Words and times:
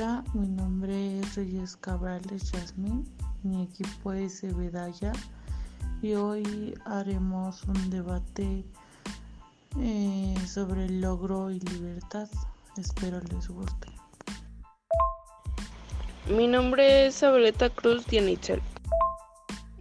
Hola, 0.00 0.24
mi 0.32 0.48
nombre 0.48 1.20
es 1.20 1.34
Reyes 1.34 1.76
Cabrales 1.76 2.52
Yasmín, 2.52 3.04
mi 3.42 3.64
equipo 3.64 4.14
es 4.14 4.42
Ebedaya 4.42 5.12
y 6.00 6.14
hoy 6.14 6.74
haremos 6.86 7.64
un 7.64 7.90
debate 7.90 8.64
eh, 9.78 10.34
sobre 10.46 10.86
el 10.86 11.02
logro 11.02 11.50
y 11.50 11.60
libertad. 11.60 12.30
Espero 12.78 13.20
les 13.20 13.46
guste. 13.48 13.88
Mi 16.34 16.46
nombre 16.46 17.08
es 17.08 17.22
Abeleta 17.22 17.68
Cruz 17.68 18.06
Dianitzel. 18.06 18.62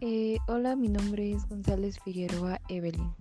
Eh, 0.02 0.38
hola, 0.50 0.76
mi 0.76 0.90
nombre 0.90 1.32
es 1.32 1.48
González 1.48 1.98
Figueroa 2.04 2.60
Evelyn. 2.68 3.16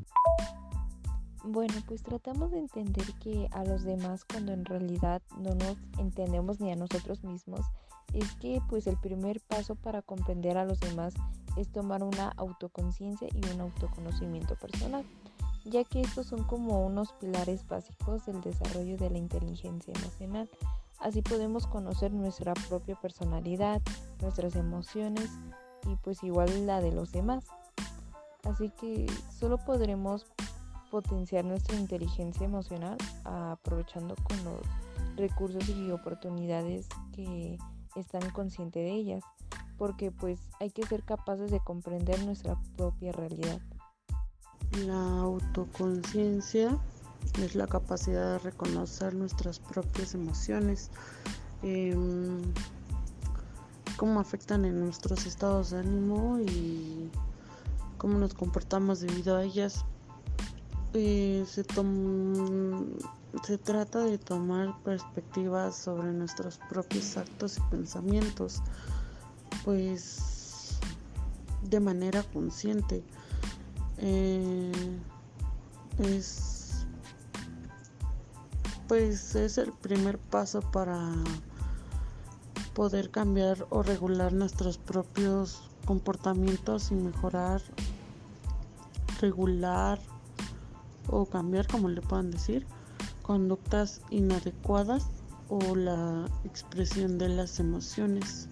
Bueno, 1.51 1.73
pues 1.87 2.03
tratamos 2.03 2.51
de 2.51 2.59
entender 2.59 3.07
que 3.23 3.49
a 3.53 3.65
los 3.65 3.83
demás 3.83 4.27
cuando 4.27 4.53
en 4.53 4.67
realidad 4.67 5.23
no 5.39 5.55
nos 5.55 5.79
entendemos 5.97 6.61
ni 6.61 6.71
a 6.73 6.77
nosotros 6.77 7.25
mismos, 7.25 7.63
es 8.13 8.35
que 8.35 8.61
pues 8.69 8.87
el 8.87 8.99
primer 8.99 9.41
paso 9.41 9.75
para 9.75 10.03
comprender 10.03 10.59
a 10.59 10.67
los 10.67 10.79
demás 10.79 11.15
es 11.57 11.73
tomar 11.73 12.03
una 12.03 12.35
autoconciencia 12.37 13.29
y 13.33 13.51
un 13.51 13.63
autoconocimiento 13.63 14.57
personal, 14.57 15.07
ya 15.65 15.85
que 15.85 16.03
estos 16.03 16.27
son 16.27 16.45
como 16.45 16.85
unos 16.85 17.15
pilares 17.15 17.67
básicos 17.67 18.27
del 18.27 18.43
desarrollo 18.43 18.99
de 18.99 19.09
la 19.09 19.17
inteligencia 19.17 19.95
emocional. 20.03 20.51
Así 20.99 21.23
podemos 21.23 21.67
conocer 21.67 22.13
nuestra 22.13 22.53
propia 22.69 22.95
personalidad, 22.97 23.81
nuestras 24.21 24.55
emociones 24.55 25.31
y 25.87 25.97
pues 25.97 26.23
igual 26.23 26.67
la 26.67 26.83
de 26.83 26.93
los 26.93 27.11
demás. 27.11 27.47
Así 28.45 28.69
que 28.69 29.07
solo 29.31 29.57
podremos 29.57 30.27
potenciar 30.91 31.45
nuestra 31.45 31.77
inteligencia 31.77 32.45
emocional 32.45 32.97
aprovechando 33.25 34.15
con 34.25 34.45
los 34.45 34.61
recursos 35.17 35.69
y 35.69 35.91
oportunidades 35.91 36.87
que 37.13 37.59
están 37.97 38.31
conscientes 38.31 38.83
de 38.85 38.93
ellas, 38.93 39.25
porque 39.77 40.11
pues 40.11 40.41
hay 40.61 40.71
que 40.71 40.87
ser 40.87 41.03
capaces 41.03 41.51
de 41.51 41.61
comprender 41.61 42.23
nuestra 42.25 42.57
propia 42.77 43.13
realidad. 43.13 43.61
La 44.87 45.21
autoconciencia 45.21 46.79
es 47.43 47.55
la 47.55 47.67
capacidad 47.67 48.33
de 48.33 48.39
reconocer 48.39 49.15
nuestras 49.15 49.59
propias 49.59 50.15
emociones, 50.15 50.91
em, 51.63 52.43
cómo 53.97 54.21
afectan 54.21 54.65
en 54.65 54.81
nuestros 54.81 55.27
estados 55.27 55.71
de 55.71 55.81
ánimo 55.81 56.39
y 56.41 57.11
cómo 57.97 58.19
nos 58.19 58.35
comportamos 58.35 59.01
debido 59.01 59.37
a 59.37 59.45
ellas. 59.45 59.85
Eh, 60.95 61.45
se, 61.47 61.65
se 63.45 63.59
trata 63.59 64.01
de 64.01 64.19
tomar 64.19 64.75
perspectivas 64.83 65.77
sobre 65.77 66.13
nuestros 66.13 66.59
propios 66.71 67.17
actos 67.17 67.59
y 67.59 67.61
pensamientos, 67.71 68.63
pues 69.65 70.79
de 71.63 71.81
manera 71.81 72.23
consciente. 72.23 73.05
Eh, 73.99 74.73
es 75.99 76.59
pues 78.89 79.35
es 79.35 79.59
el 79.59 79.73
primer 79.73 80.19
paso 80.19 80.63
para 80.63 81.13
poder 82.73 83.11
cambiar 83.11 83.67
o 83.69 83.83
regular 83.83 84.33
nuestros 84.33 84.79
propios 84.79 85.61
comportamientos 85.85 86.91
y 86.91 86.95
mejorar 86.95 87.61
regular 89.21 90.01
o 91.09 91.27
cambiar, 91.27 91.67
como 91.67 91.89
le 91.89 92.01
puedan 92.01 92.31
decir, 92.31 92.67
conductas 93.23 94.01
inadecuadas 94.11 95.07
o 95.49 95.75
la 95.75 96.27
expresión 96.45 97.19
de 97.19 97.29
las 97.29 97.59
emociones. 97.61 98.49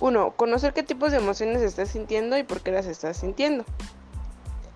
1. 0.00 0.32
Conocer 0.36 0.72
qué 0.72 0.82
tipos 0.82 1.12
de 1.12 1.18
emociones 1.18 1.62
estás 1.62 1.90
sintiendo 1.90 2.36
y 2.36 2.42
por 2.42 2.60
qué 2.60 2.72
las 2.72 2.86
estás 2.86 3.18
sintiendo. 3.18 3.64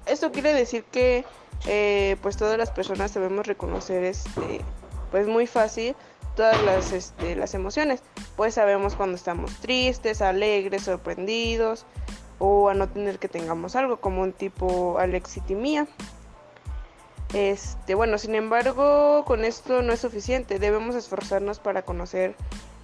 Esto 0.06 0.32
quiere 0.32 0.54
decir 0.54 0.84
que 0.84 1.24
eh, 1.66 2.16
pues 2.22 2.36
todas 2.36 2.56
las 2.56 2.70
personas 2.70 3.12
debemos 3.12 3.46
reconocer 3.46 4.04
este, 4.04 4.62
pues 5.10 5.26
muy 5.26 5.46
fácil 5.46 5.94
todas 6.34 6.62
las, 6.62 6.92
este, 6.92 7.36
las 7.36 7.54
emociones. 7.54 8.00
Pues 8.36 8.54
sabemos 8.54 8.94
cuando 8.94 9.16
estamos 9.16 9.52
tristes, 9.56 10.22
alegres, 10.22 10.84
sorprendidos, 10.84 11.84
o 12.38 12.68
a 12.68 12.74
no 12.74 12.88
tener 12.88 13.18
que 13.18 13.28
tengamos 13.28 13.76
algo 13.76 14.00
como 14.00 14.22
un 14.22 14.32
tipo 14.32 14.98
alexitimía. 14.98 15.86
Este, 17.34 17.94
bueno, 17.94 18.16
sin 18.16 18.34
embargo, 18.34 19.24
con 19.26 19.44
esto 19.44 19.82
no 19.82 19.92
es 19.92 20.00
suficiente. 20.00 20.58
Debemos 20.58 20.94
esforzarnos 20.94 21.58
para 21.58 21.82
conocer 21.82 22.34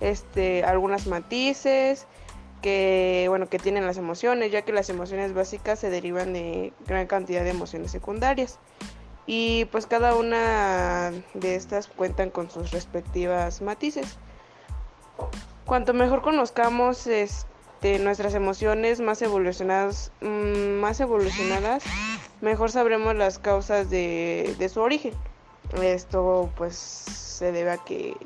este 0.01 0.65
algunas 0.65 1.07
matices 1.07 2.07
que 2.61 3.27
bueno, 3.29 3.49
que 3.49 3.59
tienen 3.59 3.87
las 3.87 3.99
emociones, 3.99 4.51
ya 4.51 4.63
que 4.63 4.73
las 4.73 4.89
emociones 4.89 5.35
básicas 5.35 5.79
se 5.79 5.91
derivan 5.91 6.33
de 6.33 6.73
gran 6.87 7.07
cantidad 7.07 7.45
de 7.45 7.51
emociones 7.51 7.91
secundarias. 7.91 8.59
Y 9.27 9.67
pues 9.67 9.87
cada 9.87 10.15
una 10.15 11.13
de 11.35 11.57
estas 11.57 11.89
cuentan 11.89 12.31
con 12.31 12.51
sus 12.51 12.71
respectivas 12.71 13.63
matices. 13.63 14.19
Cuanto 15.65 15.95
mejor 15.95 16.23
conozcamos 16.23 17.07
este 17.07 17.54
nuestras 17.99 18.35
emociones 18.35 19.01
más 19.01 19.23
evolucionadas, 19.23 20.13
mm, 20.21 20.81
más 20.81 21.01
evolucionadas, 21.01 21.85
mejor 22.41 22.71
sabremos 22.71 23.15
las 23.15 23.39
causas 23.39 23.91
de, 23.91 24.55
de 24.59 24.69
su 24.69 24.81
origen. 24.81 25.15
Esto 25.83 26.51
pues 26.57 26.77
se 26.77 27.53
debe 27.53 27.71
a 27.71 27.79
que 27.79 28.17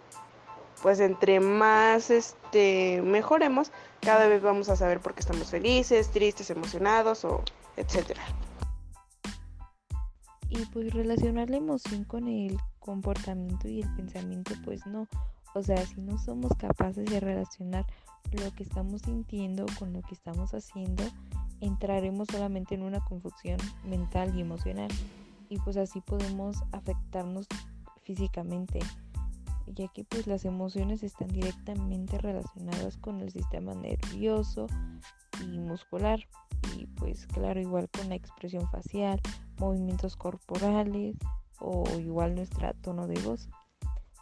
pues 0.83 1.01
entre 1.01 1.41
más 1.41 2.11
este 2.11 3.03
mejoremos, 3.03 3.73
cada 4.01 4.29
vez 4.29 4.43
vamos 4.43 4.69
a 4.69 4.77
saber 4.77 5.01
por 5.01 5.15
qué 5.15 5.21
estamos 5.21 5.49
felices, 5.49 6.11
tristes, 6.11 6.51
emocionados 6.51 7.25
o 7.25 7.43
etcétera. 7.77 8.23
Y 10.51 10.65
pues 10.67 10.95
relacionar 10.95 11.51
la 11.51 11.59
emoción 11.59 12.05
con 12.05 12.27
el 12.27 12.59
comportamiento 12.79 13.69
y 13.69 13.83
el 13.83 13.95
pensamiento, 13.95 14.55
pues 14.65 14.87
no. 14.87 15.07
O 15.55 15.63
sea, 15.63 15.85
si 15.87 16.01
no 16.01 16.19
somos 16.19 16.53
capaces 16.59 17.07
de 17.07 17.21
relacionar 17.21 17.87
lo 18.33 18.51
que 18.55 18.63
estamos 18.63 19.03
sintiendo 19.03 19.67
con 19.79 19.93
lo 19.93 20.03
que 20.03 20.15
estamos 20.15 20.53
haciendo, 20.55 21.03
entraremos 21.61 22.29
solamente 22.31 22.75
en 22.75 22.83
una 22.83 23.01
confusión 23.01 23.59
mental 23.85 24.37
y 24.37 24.41
emocional 24.41 24.91
y 25.49 25.59
pues 25.59 25.77
así 25.77 26.01
podemos 26.01 26.63
afectarnos 26.73 27.47
físicamente 28.03 28.81
ya 29.75 29.89
que 29.89 30.05
pues 30.05 30.27
las 30.27 30.45
emociones 30.45 31.03
están 31.03 31.29
directamente 31.29 32.19
relacionadas 32.19 32.97
con 32.97 33.21
el 33.21 33.31
sistema 33.31 33.75
nervioso 33.75 34.67
y 35.43 35.59
muscular 35.59 36.21
y 36.77 36.87
pues 36.87 37.27
claro 37.27 37.61
igual 37.61 37.89
con 37.91 38.09
la 38.09 38.15
expresión 38.15 38.69
facial, 38.71 39.21
movimientos 39.59 40.17
corporales 40.17 41.17
o 41.61 41.85
igual 41.99 42.35
nuestra 42.35 42.73
tono 42.75 43.07
de 43.07 43.21
voz. 43.21 43.49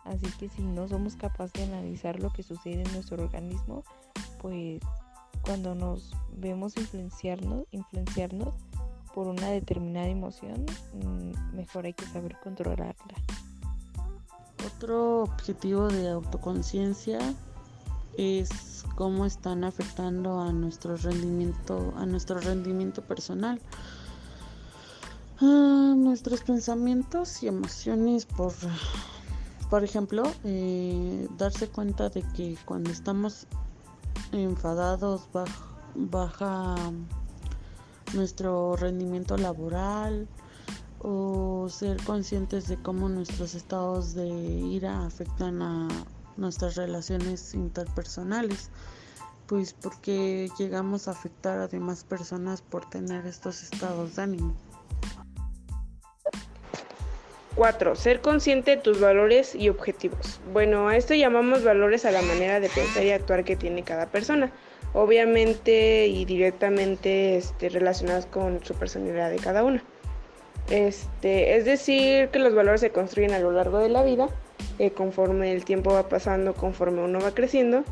Así 0.06 0.26
que 0.38 0.48
si 0.48 0.62
no 0.62 0.88
somos 0.88 1.16
capaces 1.16 1.52
de 1.54 1.64
analizar 1.64 2.20
lo 2.20 2.32
que 2.32 2.42
sucede 2.42 2.82
en 2.82 2.92
nuestro 2.92 3.22
organismo, 3.22 3.84
pues 4.40 4.80
cuando 5.42 5.74
nos 5.74 6.14
vemos 6.36 6.76
influenciarnos, 6.76 7.64
influenciarnos 7.70 8.54
por 9.14 9.26
una 9.28 9.48
determinada 9.48 10.08
emoción, 10.08 10.66
mm, 10.94 11.56
mejor 11.56 11.86
hay 11.86 11.94
que 11.94 12.06
saber 12.06 12.36
controlarla. 12.42 12.94
Otro 14.66 15.22
objetivo 15.22 15.88
de 15.88 16.10
autoconciencia 16.10 17.18
es 18.18 18.84
cómo 18.94 19.26
están 19.26 19.64
afectando 19.64 20.40
a 20.40 20.52
nuestro 20.52 20.96
rendimiento, 20.96 21.94
a 21.96 22.06
nuestro 22.06 22.40
rendimiento 22.40 23.02
personal. 23.02 23.60
Ah, 25.40 25.94
nuestros 25.96 26.42
pensamientos 26.42 27.42
y 27.42 27.48
emociones 27.48 28.24
por 28.24 28.52
por 29.70 29.84
ejemplo, 29.84 30.22
eh, 30.44 31.28
darse 31.36 31.68
cuenta 31.68 32.08
de 32.08 32.22
que 32.34 32.56
cuando 32.64 32.90
estamos 32.90 33.46
enfadados 34.32 35.28
baja, 35.94 36.74
nuestro 38.14 38.76
rendimiento 38.76 39.36
laboral 39.36 40.28
o 41.00 41.68
ser 41.68 42.02
conscientes 42.04 42.68
de 42.68 42.76
cómo 42.80 43.08
nuestros 43.08 43.54
estados 43.54 44.14
de 44.14 44.28
ira 44.28 45.04
afectan 45.04 45.60
a 45.62 45.88
nuestras 46.36 46.76
relaciones 46.76 47.54
interpersonales 47.54 48.70
pues 49.46 49.72
porque 49.74 50.50
llegamos 50.58 51.08
a 51.08 51.12
afectar 51.12 51.58
a 51.60 51.68
demás 51.68 52.04
personas 52.04 52.62
por 52.62 52.88
tener 52.88 53.26
estos 53.26 53.62
estados 53.62 54.16
de 54.16 54.22
ánimo. 54.22 54.54
4. 57.56 57.96
Ser 57.96 58.20
consciente 58.20 58.72
de 58.72 58.76
tus 58.76 59.00
valores 59.00 59.54
y 59.54 59.68
objetivos. 59.68 60.40
Bueno, 60.52 60.88
a 60.88 60.96
esto 60.96 61.14
llamamos 61.14 61.64
valores 61.64 62.04
a 62.04 62.10
la 62.10 62.22
manera 62.22 62.60
de 62.60 62.68
pensar 62.68 63.02
y 63.02 63.10
actuar 63.10 63.44
que 63.44 63.56
tiene 63.56 63.82
cada 63.82 64.06
persona. 64.06 64.52
Obviamente 64.92 66.06
y 66.06 66.24
directamente 66.24 67.36
este, 67.36 67.68
relacionados 67.68 68.26
con 68.26 68.64
su 68.64 68.74
personalidad 68.74 69.30
de 69.30 69.38
cada 69.38 69.64
una. 69.64 69.82
Este, 70.70 71.56
es 71.56 71.64
decir, 71.64 72.28
que 72.28 72.38
los 72.38 72.54
valores 72.54 72.80
se 72.80 72.90
construyen 72.90 73.32
a 73.32 73.38
lo 73.38 73.52
largo 73.52 73.78
de 73.78 73.88
la 73.88 74.02
vida 74.02 74.28
eh, 74.78 74.90
conforme 74.90 75.52
el 75.52 75.64
tiempo 75.64 75.92
va 75.92 76.08
pasando, 76.08 76.54
conforme 76.54 77.02
uno 77.02 77.20
va 77.20 77.32
creciendo 77.32 77.84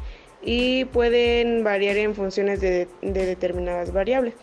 y 0.42 0.84
pueden 0.86 1.64
variar 1.64 1.96
en 1.96 2.14
funciones 2.14 2.60
de, 2.60 2.88
determinadas 3.00 3.92
variables, 3.92 4.34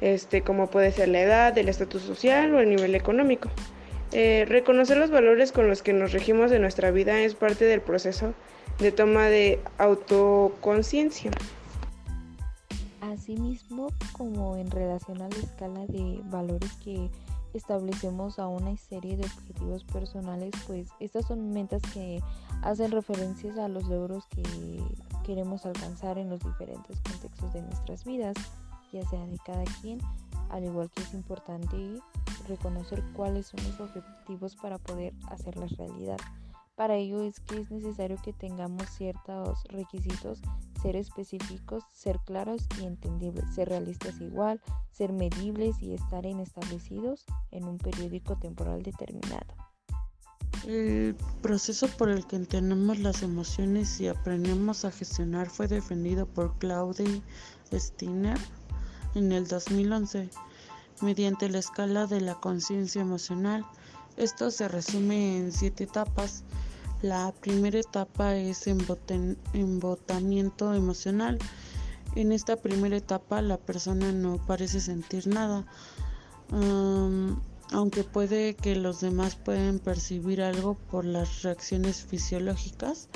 este, 0.00 0.40
como 0.42 0.68
puede 0.68 0.92
ser 0.92 1.08
la 1.08 1.20
edad, 1.20 1.58
el 1.58 1.68
estatus 1.68 2.02
social 2.02 2.54
o 2.54 2.60
el 2.60 2.70
nivel 2.70 2.94
económico. 2.94 3.50
Eh, 4.12 4.44
reconocer 4.48 4.96
los 4.96 5.10
valores 5.10 5.52
con 5.52 5.68
los 5.68 5.82
que 5.82 5.92
nos 5.92 6.12
regimos 6.12 6.50
en 6.50 6.62
nuestra 6.62 6.90
vida 6.90 7.20
es 7.20 7.34
parte 7.34 7.64
del 7.64 7.80
proceso 7.80 8.34
de 8.78 8.92
toma 8.92 9.26
de 9.26 9.60
autoconciencia. 9.78 11.30
Asimismo, 13.00 13.88
como 14.12 14.56
en 14.56 14.70
relación 14.70 15.22
a 15.22 15.28
la 15.28 15.36
escala 15.36 15.86
de 15.86 16.20
valores 16.24 16.72
que 16.82 17.10
establecemos 17.54 18.38
a 18.38 18.46
una 18.46 18.76
serie 18.76 19.16
de 19.16 19.24
objetivos 19.24 19.84
personales, 19.84 20.52
pues 20.66 20.88
estas 21.00 21.26
son 21.26 21.52
metas 21.52 21.82
que 21.92 22.20
hacen 22.62 22.90
referencias 22.90 23.58
a 23.58 23.68
los 23.68 23.84
logros 23.88 24.26
que 24.26 24.42
queremos 25.24 25.66
alcanzar 25.66 26.18
en 26.18 26.30
los 26.30 26.40
diferentes 26.40 26.98
contextos 27.00 27.52
de 27.52 27.62
nuestras 27.62 28.04
vidas, 28.04 28.36
ya 28.92 29.06
sea 29.08 29.24
de 29.26 29.38
cada 29.44 29.64
quien, 29.80 30.00
al 30.50 30.64
igual 30.64 30.90
que 30.90 31.02
es 31.02 31.14
importante 31.14 32.00
reconocer 32.48 33.02
cuáles 33.14 33.46
son 33.46 33.60
los 33.64 33.80
objetivos 33.80 34.56
para 34.56 34.78
poder 34.78 35.14
hacerlas 35.28 35.76
realidad. 35.76 36.18
Para 36.74 36.96
ello 36.96 37.22
es 37.22 37.40
que 37.40 37.60
es 37.60 37.70
necesario 37.70 38.16
que 38.24 38.32
tengamos 38.32 38.88
ciertos 38.88 39.62
requisitos, 39.64 40.40
ser 40.80 40.96
específicos, 40.96 41.84
ser 41.92 42.18
claros 42.20 42.66
y 42.80 42.86
entendibles, 42.86 43.54
ser 43.54 43.68
realistas 43.68 44.18
igual, 44.20 44.62
ser 44.90 45.12
medibles 45.12 45.76
y 45.82 45.92
estar 45.92 46.24
en 46.24 46.40
establecidos 46.40 47.26
en 47.50 47.64
un 47.64 47.76
periódico 47.76 48.38
temporal 48.38 48.82
determinado. 48.82 49.54
El 50.66 51.16
proceso 51.42 51.86
por 51.98 52.08
el 52.08 52.26
que 52.26 52.36
entendemos 52.36 52.98
las 52.98 53.22
emociones 53.22 54.00
y 54.00 54.08
aprendemos 54.08 54.84
a 54.84 54.90
gestionar 54.90 55.48
fue 55.48 55.68
defendido 55.68 56.26
por 56.26 56.58
Claudia 56.58 57.22
Steiner 57.72 58.38
en 59.14 59.32
el 59.32 59.46
2011 59.46 60.30
mediante 61.02 61.48
la 61.48 61.58
escala 61.58 62.06
de 62.06 62.20
la 62.20 62.34
conciencia 62.34 63.00
emocional. 63.00 63.64
Esto 64.16 64.50
se 64.50 64.68
resume 64.68 65.38
en 65.38 65.52
siete 65.52 65.84
etapas 65.84 66.44
la 67.02 67.32
primera 67.40 67.78
etapa 67.78 68.36
es 68.36 68.66
embotamiento 68.66 70.74
emocional. 70.74 71.38
En 72.14 72.30
esta 72.30 72.56
primera 72.56 72.96
etapa 72.96 73.40
la 73.40 73.56
persona 73.56 74.12
no 74.12 74.36
parece 74.46 74.80
sentir 74.80 75.26
nada, 75.26 75.64
aunque 77.72 78.04
puede 78.04 78.54
que 78.54 78.76
los 78.76 79.00
demás 79.00 79.34
pueden 79.34 79.78
percibir 79.78 80.42
algo 80.42 80.74
por 80.74 81.06
las 81.06 81.42
reacciones 81.42 82.02
fisiológicas 82.02 83.08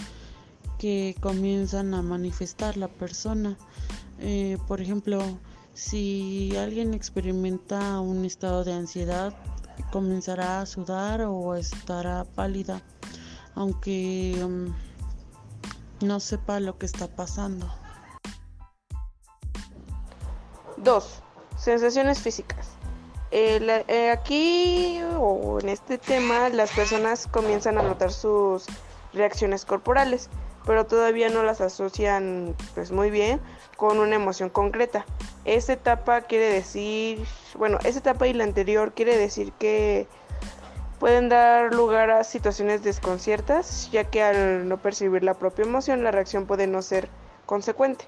que 0.79 1.14
comienzan 1.20 1.93
a 1.93 2.00
manifestar 2.00 2.79
la 2.79 2.88
persona. 2.88 3.58
Eh, 4.19 4.56
por 4.67 4.81
ejemplo, 4.81 5.20
si 5.75 6.56
alguien 6.56 6.94
experimenta 6.94 8.00
un 8.00 8.25
estado 8.25 8.65
de 8.65 8.73
ansiedad, 8.73 9.35
comenzará 9.93 10.61
a 10.61 10.67
sudar 10.67 11.23
o 11.23 11.55
estará 11.55 12.25
pálida 12.25 12.82
aunque 13.55 14.35
um, 14.43 14.75
no 16.00 16.21
sepa 16.21 16.61
lo 16.61 16.79
que 16.79 16.87
está 16.87 17.09
pasando. 17.09 17.73
2. 20.76 21.23
Sensaciones 21.56 22.19
físicas. 22.20 22.69
Eh, 23.31 23.85
eh, 23.88 24.11
aquí 24.11 25.00
o 25.19 25.59
en 25.61 25.69
este 25.69 25.99
tema 25.99 26.49
las 26.50 26.70
personas 26.70 27.27
comienzan 27.27 27.79
a 27.79 27.82
notar 27.82 28.12
sus 28.12 28.67
reacciones 29.12 29.65
corporales, 29.65 30.29
pero 30.67 30.87
todavía 30.87 31.31
no 31.31 31.43
las 31.43 31.61
asocian 31.61 32.55
pues 32.75 32.93
muy 32.93 33.11
bien 33.11 33.41
con 33.76 33.99
una 33.99 34.17
emoción 34.17 34.49
concreta. 34.50 35.05
Esta 35.44 35.73
etapa 35.75 36.23
quiere 36.23 36.47
decir, 36.47 37.25
bueno, 37.56 37.79
esta 37.85 37.99
etapa 37.99 38.26
y 38.26 38.32
la 38.32 38.44
anterior 38.44 38.93
quiere 38.94 39.17
decir 39.17 39.53
que 39.53 40.06
pueden 40.99 41.29
dar 41.29 41.75
lugar 41.75 42.11
a 42.11 42.25
situaciones 42.25 42.82
desconciertas, 42.82 43.91
ya 43.91 44.05
que 44.05 44.23
al 44.23 44.69
no 44.69 44.79
percibir 44.79 45.23
la 45.23 45.35
propia 45.35 45.65
emoción, 45.65 46.03
la 46.03 46.11
reacción 46.11 46.47
puede 46.47 46.67
no 46.67 46.82
ser 46.82 47.09
consecuente. 47.47 48.06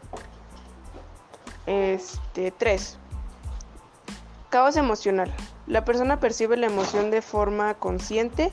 Este 1.67 2.53
3. 2.53 2.99
Caos 4.51 4.77
emocional. 4.77 5.35
La 5.67 5.85
persona 5.85 6.21
percibe 6.21 6.57
la 6.57 6.67
emoción 6.67 7.11
de 7.11 7.21
forma 7.21 7.75
consciente, 7.75 8.53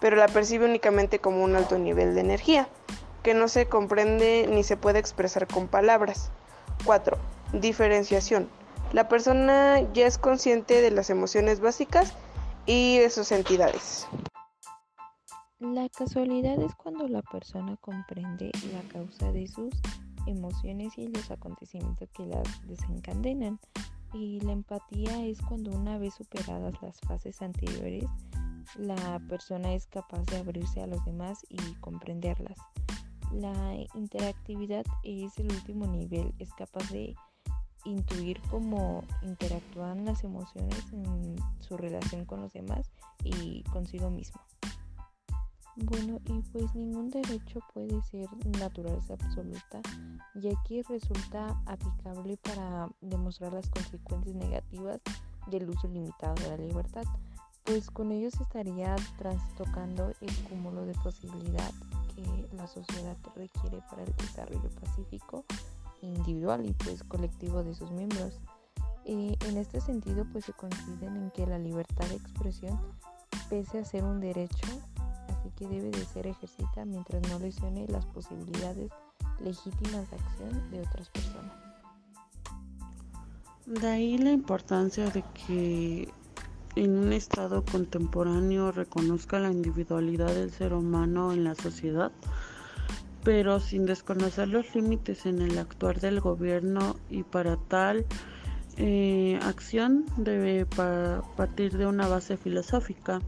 pero 0.00 0.16
la 0.16 0.28
percibe 0.28 0.64
únicamente 0.64 1.18
como 1.18 1.44
un 1.44 1.54
alto 1.54 1.78
nivel 1.78 2.14
de 2.14 2.22
energía, 2.22 2.68
que 3.22 3.34
no 3.34 3.48
se 3.48 3.66
comprende 3.66 4.48
ni 4.50 4.64
se 4.64 4.76
puede 4.76 4.98
expresar 4.98 5.46
con 5.46 5.68
palabras. 5.68 6.30
4. 6.84 7.18
Diferenciación. 7.54 8.48
La 8.92 9.08
persona 9.08 9.80
ya 9.92 10.06
es 10.06 10.18
consciente 10.18 10.80
de 10.80 10.90
las 10.90 11.10
emociones 11.10 11.60
básicas 11.60 12.14
y 12.66 12.98
de 12.98 13.10
sus 13.10 13.32
entidades. 13.32 14.06
La 15.60 15.88
casualidad 15.88 16.60
es 16.60 16.74
cuando 16.74 17.08
la 17.08 17.22
persona 17.22 17.76
comprende 17.80 18.50
la 18.72 18.82
causa 18.92 19.32
de 19.32 19.46
sus 19.46 19.74
emociones 20.26 20.96
y 20.98 21.08
los 21.08 21.30
acontecimientos 21.30 22.08
que 22.10 22.26
las 22.26 22.66
desencadenan. 22.66 23.58
Y 24.12 24.40
la 24.40 24.52
empatía 24.52 25.24
es 25.24 25.40
cuando 25.42 25.70
una 25.70 25.98
vez 25.98 26.14
superadas 26.14 26.74
las 26.82 27.00
fases 27.00 27.42
anteriores, 27.42 28.04
la 28.76 29.20
persona 29.28 29.72
es 29.74 29.86
capaz 29.86 30.22
de 30.26 30.36
abrirse 30.36 30.82
a 30.82 30.86
los 30.86 31.04
demás 31.04 31.44
y 31.48 31.56
comprenderlas. 31.80 32.58
La 33.34 33.74
interactividad 33.94 34.84
es 35.02 35.36
el 35.38 35.50
último 35.50 35.86
nivel, 35.86 36.32
es 36.38 36.52
capaz 36.54 36.88
de 36.90 37.16
intuir 37.84 38.40
cómo 38.50 39.02
interactúan 39.22 40.04
las 40.04 40.22
emociones 40.22 40.84
en 40.92 41.36
su 41.60 41.76
relación 41.76 42.24
con 42.24 42.40
los 42.40 42.52
demás 42.52 42.90
y 43.24 43.62
consigo 43.64 44.08
mismo. 44.08 44.40
Bueno, 45.76 46.20
y 46.26 46.40
pues 46.52 46.72
ningún 46.76 47.10
derecho 47.10 47.58
puede 47.72 48.00
ser 48.02 48.28
naturaleza 48.60 49.14
absoluta, 49.14 49.80
ya 50.36 50.52
que 50.68 50.84
resulta 50.88 51.60
aplicable 51.66 52.36
para 52.36 52.88
demostrar 53.00 53.52
las 53.52 53.68
consecuencias 53.68 54.36
negativas 54.36 55.00
del 55.48 55.68
uso 55.68 55.88
limitado 55.88 56.34
de 56.36 56.50
la 56.50 56.56
libertad, 56.58 57.02
pues 57.64 57.90
con 57.90 58.12
ello 58.12 58.30
se 58.30 58.42
estaría 58.42 58.94
trastocando 59.16 60.12
el 60.20 60.36
cúmulo 60.48 60.84
de 60.84 60.94
posibilidad 60.94 61.70
que 62.14 62.48
la 62.54 62.66
sociedad 62.66 63.16
requiere 63.34 63.80
para 63.90 64.04
el 64.04 64.14
desarrollo 64.16 64.68
pacífico 64.80 65.44
individual 66.02 66.66
y 66.66 66.72
pues 66.72 67.02
colectivo 67.04 67.64
de 67.64 67.74
sus 67.74 67.90
miembros. 67.90 68.38
Y 69.06 69.36
en 69.46 69.56
este 69.56 69.80
sentido 69.80 70.26
pues 70.30 70.44
se 70.44 70.52
coinciden 70.52 71.16
en 71.16 71.30
que 71.30 71.46
la 71.46 71.58
libertad 71.58 72.06
de 72.06 72.16
expresión 72.16 72.78
pese 73.48 73.78
a 73.78 73.84
ser 73.84 74.04
un 74.04 74.20
derecho, 74.20 74.66
así 75.28 75.50
que 75.56 75.66
debe 75.66 75.90
de 75.90 76.04
ser 76.04 76.26
ejercita 76.26 76.84
mientras 76.84 77.22
no 77.30 77.38
lesione 77.38 77.86
las 77.88 78.04
posibilidades 78.06 78.90
legítimas 79.40 80.10
de 80.10 80.16
acción 80.16 80.70
de 80.70 80.80
otras 80.80 81.08
personas. 81.10 81.52
De 83.66 83.88
ahí 83.88 84.18
la 84.18 84.32
importancia 84.32 85.08
de 85.08 85.22
que 85.46 86.12
en 86.76 86.96
un 86.98 87.12
estado 87.12 87.64
contemporáneo 87.64 88.72
reconozca 88.72 89.38
la 89.38 89.50
individualidad 89.50 90.34
del 90.34 90.50
ser 90.50 90.72
humano 90.74 91.32
en 91.32 91.44
la 91.44 91.54
sociedad 91.54 92.12
pero 93.24 93.58
sin 93.58 93.86
desconocer 93.86 94.48
los 94.48 94.74
límites 94.74 95.24
en 95.26 95.40
el 95.40 95.58
actuar 95.58 96.00
del 96.00 96.20
gobierno 96.20 96.96
y 97.08 97.22
para 97.22 97.56
tal 97.56 98.04
eh, 98.76 99.38
acción 99.42 100.04
debe 100.16 100.66
partir 100.66 101.76
de 101.78 101.86
una 101.86 102.06
base 102.06 102.36
filosófica 102.36 103.20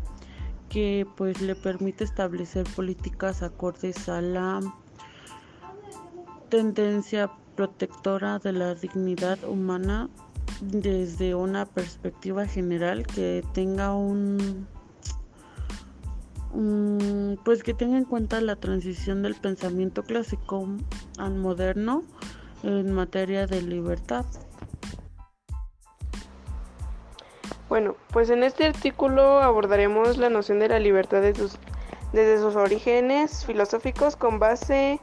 que 0.68 1.06
pues 1.16 1.40
le 1.40 1.54
permite 1.54 2.04
establecer 2.04 2.66
políticas 2.74 3.42
acordes 3.42 4.08
a 4.08 4.20
la 4.20 4.60
tendencia 6.50 7.30
protectora 7.54 8.38
de 8.38 8.52
la 8.52 8.74
dignidad 8.74 9.42
humana 9.44 10.10
desde 10.60 11.34
una 11.34 11.66
perspectiva 11.66 12.46
general 12.46 13.06
que 13.06 13.44
tenga 13.52 13.94
un 13.94 14.66
pues 17.44 17.62
que 17.62 17.74
tenga 17.74 17.98
en 17.98 18.04
cuenta 18.04 18.40
la 18.40 18.56
transición 18.56 19.22
del 19.22 19.34
pensamiento 19.34 20.02
clásico 20.02 20.66
al 21.18 21.34
moderno 21.34 22.02
en 22.62 22.92
materia 22.92 23.46
de 23.46 23.60
libertad. 23.60 24.24
Bueno, 27.68 27.96
pues 28.10 28.30
en 28.30 28.42
este 28.42 28.64
artículo 28.64 29.40
abordaremos 29.40 30.18
la 30.18 30.30
noción 30.30 30.60
de 30.60 30.68
la 30.68 30.78
libertad 30.78 31.20
desde 31.20 32.38
sus 32.38 32.56
orígenes 32.56 33.44
filosóficos 33.44 34.16
con 34.16 34.38
base 34.38 35.00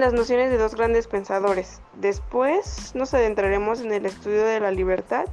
las 0.00 0.12
nociones 0.12 0.50
de 0.50 0.58
dos 0.58 0.74
grandes 0.74 1.06
pensadores. 1.06 1.80
Después 1.94 2.94
nos 2.94 3.14
adentraremos 3.14 3.80
en 3.80 3.92
el 3.92 4.04
estudio 4.04 4.44
de 4.44 4.60
la 4.60 4.70
libertad 4.70 5.24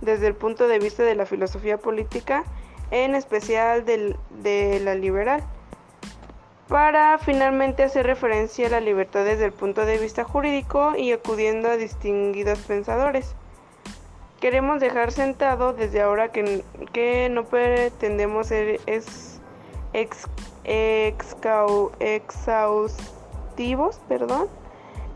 desde 0.00 0.26
el 0.26 0.34
punto 0.34 0.68
de 0.68 0.78
vista 0.78 1.02
de 1.02 1.14
la 1.14 1.26
filosofía 1.26 1.76
política 1.76 2.44
en 2.90 3.14
especial 3.14 3.84
de 3.84 4.80
la 4.82 4.94
liberal. 4.94 5.42
para 6.68 7.18
finalmente 7.18 7.82
hacer 7.82 8.04
referencia 8.04 8.66
a 8.66 8.70
la 8.70 8.80
libertad 8.80 9.24
desde 9.24 9.46
el 9.46 9.52
punto 9.52 9.86
de 9.86 9.96
vista 9.96 10.24
jurídico 10.24 10.94
y 10.96 11.12
acudiendo 11.12 11.70
a 11.70 11.78
distinguidos 11.78 12.58
pensadores. 12.60 13.34
Queremos 14.40 14.78
dejar 14.78 15.12
sentado 15.12 15.72
desde 15.72 16.02
ahora 16.02 16.30
que, 16.30 16.62
que 16.92 17.30
no 17.30 17.44
pretendemos 17.44 18.48
ser 18.48 18.80
es, 18.86 19.40
ex, 19.94 20.28
exhaustivos 20.64 23.17
perdón, 24.08 24.46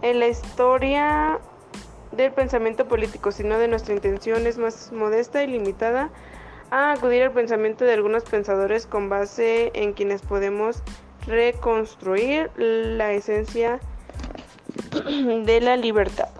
en 0.03 0.19
la 0.19 0.27
historia 0.27 1.39
del 2.11 2.33
pensamiento 2.33 2.89
político, 2.89 3.31
sino 3.31 3.57
de 3.57 3.69
nuestra 3.69 3.95
intención 3.95 4.47
es 4.47 4.59
más 4.59 4.91
modesta 4.93 5.45
y 5.45 5.47
limitada 5.47 6.11
a 6.71 6.93
acudir 6.93 7.23
al 7.23 7.33
pensamiento 7.33 7.85
de 7.85 7.93
algunos 7.93 8.25
pensadores 8.25 8.87
con 8.87 9.09
base 9.09 9.71
en 9.75 9.93
quienes 9.93 10.23
podemos 10.23 10.83
reconstruir 11.27 12.51
la 12.57 13.13
esencia 13.13 13.79
de 15.45 15.61
la 15.61 15.77
libertad. 15.77 16.31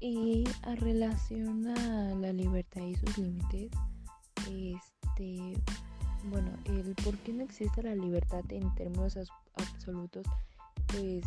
Y 0.00 0.48
a 0.62 0.74
relación 0.74 1.68
a 1.68 2.14
la 2.16 2.32
libertad 2.32 2.82
y 2.82 2.96
sus 2.96 3.18
límites, 3.18 3.70
este, 4.50 5.54
bueno, 6.30 6.50
el 6.64 6.94
por 7.04 7.16
qué 7.18 7.32
no 7.32 7.44
existe 7.44 7.82
la 7.82 7.94
libertad 7.94 8.44
en 8.50 8.74
términos 8.74 9.16
absolutos, 9.54 10.26
pues 10.88 11.24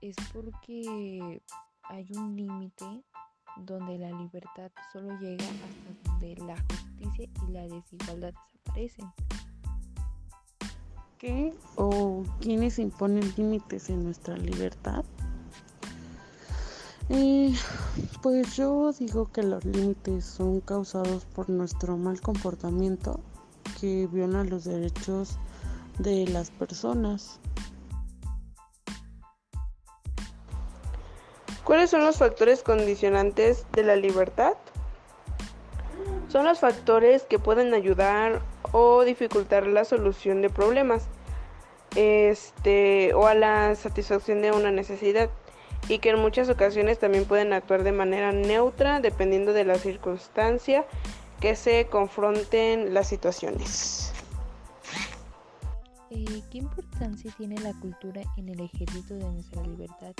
es 0.00 0.16
porque 0.32 1.42
hay 1.84 2.06
un 2.16 2.36
límite 2.36 3.04
donde 3.56 3.98
la 3.98 4.10
libertad 4.10 4.70
solo 4.92 5.18
llega 5.18 5.44
hasta 5.44 6.10
donde 6.10 6.36
la 6.36 6.56
justicia 6.56 7.28
y 7.46 7.52
la 7.52 7.62
desigualdad 7.68 8.34
desaparecen. 8.64 9.12
¿Qué 11.18 11.54
o 11.76 12.24
quiénes 12.40 12.78
imponen 12.78 13.32
límites 13.36 13.88
en 13.88 14.04
nuestra 14.04 14.36
libertad? 14.36 15.04
Eh, 17.08 17.54
pues 18.20 18.56
yo 18.56 18.92
digo 18.92 19.30
que 19.32 19.42
los 19.42 19.64
límites 19.64 20.24
son 20.24 20.60
causados 20.60 21.24
por 21.24 21.48
nuestro 21.48 21.96
mal 21.96 22.20
comportamiento 22.20 23.20
que 23.86 24.08
los 24.50 24.64
derechos 24.64 25.38
de 25.98 26.26
las 26.26 26.50
personas. 26.50 27.38
¿Cuáles 31.62 31.90
son 31.90 32.04
los 32.04 32.16
factores 32.16 32.62
condicionantes 32.62 33.64
de 33.72 33.84
la 33.84 33.94
libertad? 33.94 34.54
Son 36.28 36.44
los 36.44 36.58
factores 36.58 37.22
que 37.22 37.38
pueden 37.38 37.74
ayudar 37.74 38.42
o 38.72 39.04
dificultar 39.04 39.66
la 39.68 39.84
solución 39.84 40.42
de 40.42 40.50
problemas 40.50 41.06
este, 41.94 43.14
o 43.14 43.26
a 43.26 43.34
la 43.34 43.74
satisfacción 43.76 44.42
de 44.42 44.50
una 44.50 44.72
necesidad 44.72 45.30
y 45.88 46.00
que 46.00 46.10
en 46.10 46.18
muchas 46.18 46.48
ocasiones 46.48 46.98
también 46.98 47.24
pueden 47.24 47.52
actuar 47.52 47.84
de 47.84 47.92
manera 47.92 48.32
neutra 48.32 48.98
dependiendo 48.98 49.52
de 49.52 49.64
la 49.64 49.76
circunstancia 49.76 50.84
que 51.40 51.56
se 51.56 51.86
confronten 51.88 52.94
las 52.94 53.08
situaciones. 53.08 54.12
Eh, 56.10 56.42
¿Qué 56.50 56.58
importancia 56.58 57.32
tiene 57.36 57.58
la 57.60 57.72
cultura 57.74 58.22
en 58.36 58.48
el 58.48 58.60
ejercicio 58.60 59.16
de 59.16 59.24
nuestra 59.24 59.62
libertad? 59.62 60.14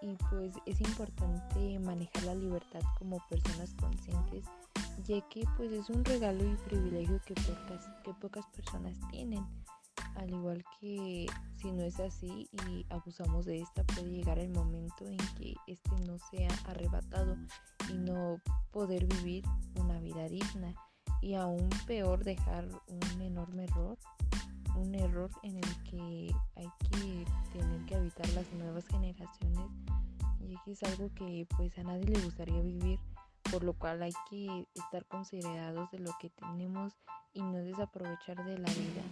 Y 0.00 0.16
pues 0.30 0.54
es 0.66 0.80
importante 0.80 1.78
manejar 1.78 2.22
la 2.24 2.34
libertad 2.34 2.80
como 2.98 3.18
personas 3.28 3.72
conscientes 3.78 4.44
ya 5.04 5.20
que 5.28 5.44
pues 5.56 5.72
es 5.72 5.90
un 5.90 6.04
regalo 6.04 6.44
y 6.44 6.56
privilegio 6.68 7.20
que 7.24 7.34
pocas, 7.34 7.88
que 8.04 8.14
pocas 8.14 8.46
personas 8.54 8.96
tienen. 9.10 9.44
Al 10.16 10.30
igual 10.30 10.64
que 10.80 11.26
si 11.56 11.72
no 11.72 11.82
es 11.82 11.98
así 12.00 12.48
y 12.66 12.86
abusamos 12.90 13.46
de 13.46 13.60
esta, 13.60 13.84
puede 13.84 14.10
llegar 14.10 14.38
el 14.38 14.50
momento 14.50 15.06
en 15.06 15.16
que 15.36 15.54
este 15.66 15.90
no 16.06 16.18
sea 16.30 16.48
arrebatado 16.66 17.36
y 17.88 17.94
no 17.94 18.36
poder 18.70 19.06
vivir 19.06 19.44
una 19.76 19.98
vida 20.00 20.28
digna. 20.28 20.74
Y 21.20 21.34
aún 21.34 21.68
peor 21.86 22.24
dejar 22.24 22.68
un 22.88 23.20
enorme 23.20 23.64
error, 23.64 23.96
un 24.76 24.94
error 24.94 25.30
en 25.42 25.56
el 25.56 25.82
que 25.84 26.34
hay 26.56 26.68
que 26.90 27.24
tener 27.52 27.84
que 27.86 27.94
habitar 27.94 28.28
las 28.30 28.50
nuevas 28.54 28.86
generaciones, 28.88 29.70
y 30.40 30.56
que 30.64 30.72
es 30.72 30.82
algo 30.82 31.08
que 31.14 31.46
pues 31.56 31.76
a 31.78 31.82
nadie 31.84 32.06
le 32.06 32.20
gustaría 32.20 32.60
vivir 32.60 32.98
por 33.50 33.64
lo 33.64 33.74
cual 33.74 34.02
hay 34.02 34.12
que 34.30 34.66
estar 34.74 35.04
considerados 35.06 35.90
de 35.90 35.98
lo 35.98 36.12
que 36.20 36.30
tenemos 36.30 36.94
y 37.32 37.42
no 37.42 37.58
desaprovechar 37.58 38.44
de 38.44 38.58
la 38.58 38.70
vida, 38.70 39.02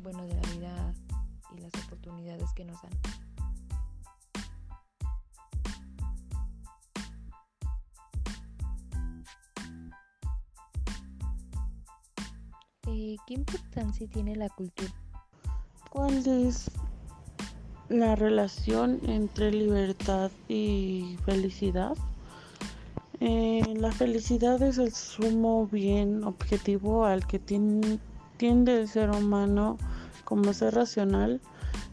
bueno, 0.00 0.22
de 0.26 0.34
la 0.34 0.40
vida 0.52 0.94
y 1.56 1.60
las 1.60 1.72
oportunidades 1.86 2.52
que 2.54 2.64
nos 2.64 2.80
dan. 2.82 2.92
Eh, 12.86 13.16
¿Qué 13.26 13.34
importancia 13.34 14.08
tiene 14.08 14.34
la 14.34 14.48
cultura? 14.48 14.92
¿Cuál 15.90 16.26
es 16.26 16.70
la 17.88 18.14
relación 18.16 19.00
entre 19.04 19.52
libertad 19.52 20.30
y 20.48 21.16
felicidad? 21.24 21.96
Eh, 23.20 23.74
la 23.76 23.92
felicidad 23.92 24.62
es 24.62 24.78
el 24.78 24.92
sumo 24.92 25.66
bien 25.66 26.24
objetivo 26.24 27.04
al 27.04 27.26
que 27.26 27.38
tiende 28.38 28.80
el 28.80 28.88
ser 28.88 29.10
humano 29.10 29.76
como 30.24 30.54
ser 30.54 30.74
racional. 30.74 31.40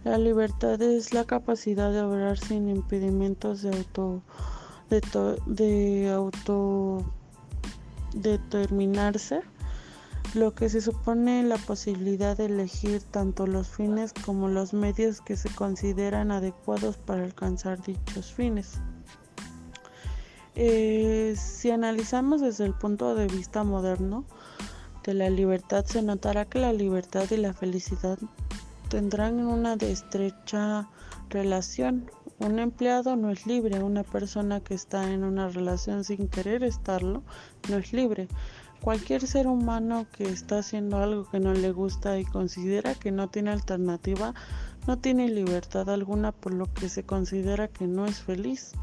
La 0.06 0.18
libertad 0.18 0.82
es 0.82 1.14
la 1.14 1.26
capacidad 1.26 1.92
de 1.92 2.02
obrar 2.02 2.38
sin 2.38 2.70
impedimentos 2.70 3.62
de 3.62 3.76
auto 3.76 4.22
de, 4.90 5.02
de 5.48 6.12
auto 6.12 7.04
determinarse, 8.14 9.42
lo 10.34 10.54
que 10.54 10.70
se 10.70 10.82
supone 10.82 11.44
la 11.44 11.58
posibilidad 11.58 12.38
de 12.38 12.46
elegir 12.46 13.02
tanto 13.02 13.48
los 13.48 13.68
fines 13.68 14.14
como 14.14 14.48
los 14.48 14.74
medios 14.74 15.22
que 15.22 15.36
se 15.36 15.50
consideran 15.50 16.32
adecuados 16.32 16.98
para 16.98 17.24
alcanzar 17.24 17.82
dichos 17.82 18.34
fines. 18.34 18.80
Eh, 20.56 21.36
si 21.38 21.72
analizamos 21.72 22.42
desde 22.42 22.66
el 22.66 22.74
punto 22.74 23.14
de 23.16 23.28
vista 23.28 23.64
moderno 23.64 24.24
de 25.06 25.14
la 25.14 25.30
libertad, 25.30 25.86
se 25.86 26.02
notará 26.02 26.46
que 26.46 26.60
la 26.60 26.74
libertad 26.74 27.26
y 27.30 27.38
la 27.38 27.54
felicidad 27.54 28.18
tendrán 28.90 29.40
una 29.46 29.74
estrecha 29.74 30.90
relación. 31.30 32.10
Un 32.40 32.58
empleado 32.60 33.16
no 33.16 33.30
es 33.30 33.46
libre, 33.46 33.84
una 33.84 34.04
persona 34.04 34.62
que 34.62 34.74
está 34.74 35.12
en 35.12 35.24
una 35.24 35.48
relación 35.48 36.04
sin 36.04 36.28
querer 36.28 36.64
estarlo 36.64 37.24
no 37.70 37.78
es 37.78 37.94
libre. 37.94 38.28
Cualquier 38.82 39.26
ser 39.26 39.48
humano 39.48 40.08
que 40.12 40.26
está 40.26 40.60
haciendo 40.60 40.98
algo 40.98 41.30
que 41.30 41.40
no 41.40 41.54
le 41.54 41.72
gusta 41.72 42.20
y 42.20 42.26
considera 42.26 42.96
que 42.96 43.12
no 43.12 43.30
tiene 43.30 43.52
alternativa, 43.52 44.34
no 44.88 44.98
tiene 44.98 45.30
libertad 45.30 45.90
alguna 45.90 46.32
por 46.32 46.54
lo 46.54 46.66
que 46.74 46.90
se 46.90 47.04
considera 47.04 47.68
que 47.68 47.88
no 47.88 48.06
es 48.06 48.20
feliz. 48.20 48.74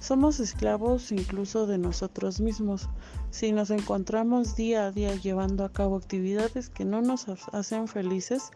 Somos 0.00 0.40
esclavos 0.40 1.12
incluso 1.12 1.66
de 1.66 1.78
nosotros 1.78 2.40
mismos. 2.40 2.88
Si 3.34 3.50
nos 3.50 3.70
encontramos 3.70 4.54
día 4.54 4.86
a 4.86 4.92
día 4.92 5.16
llevando 5.16 5.64
a 5.64 5.72
cabo 5.72 5.96
actividades 5.96 6.68
que 6.68 6.84
no 6.84 7.02
nos 7.02 7.26
hacen 7.52 7.88
felices, 7.88 8.52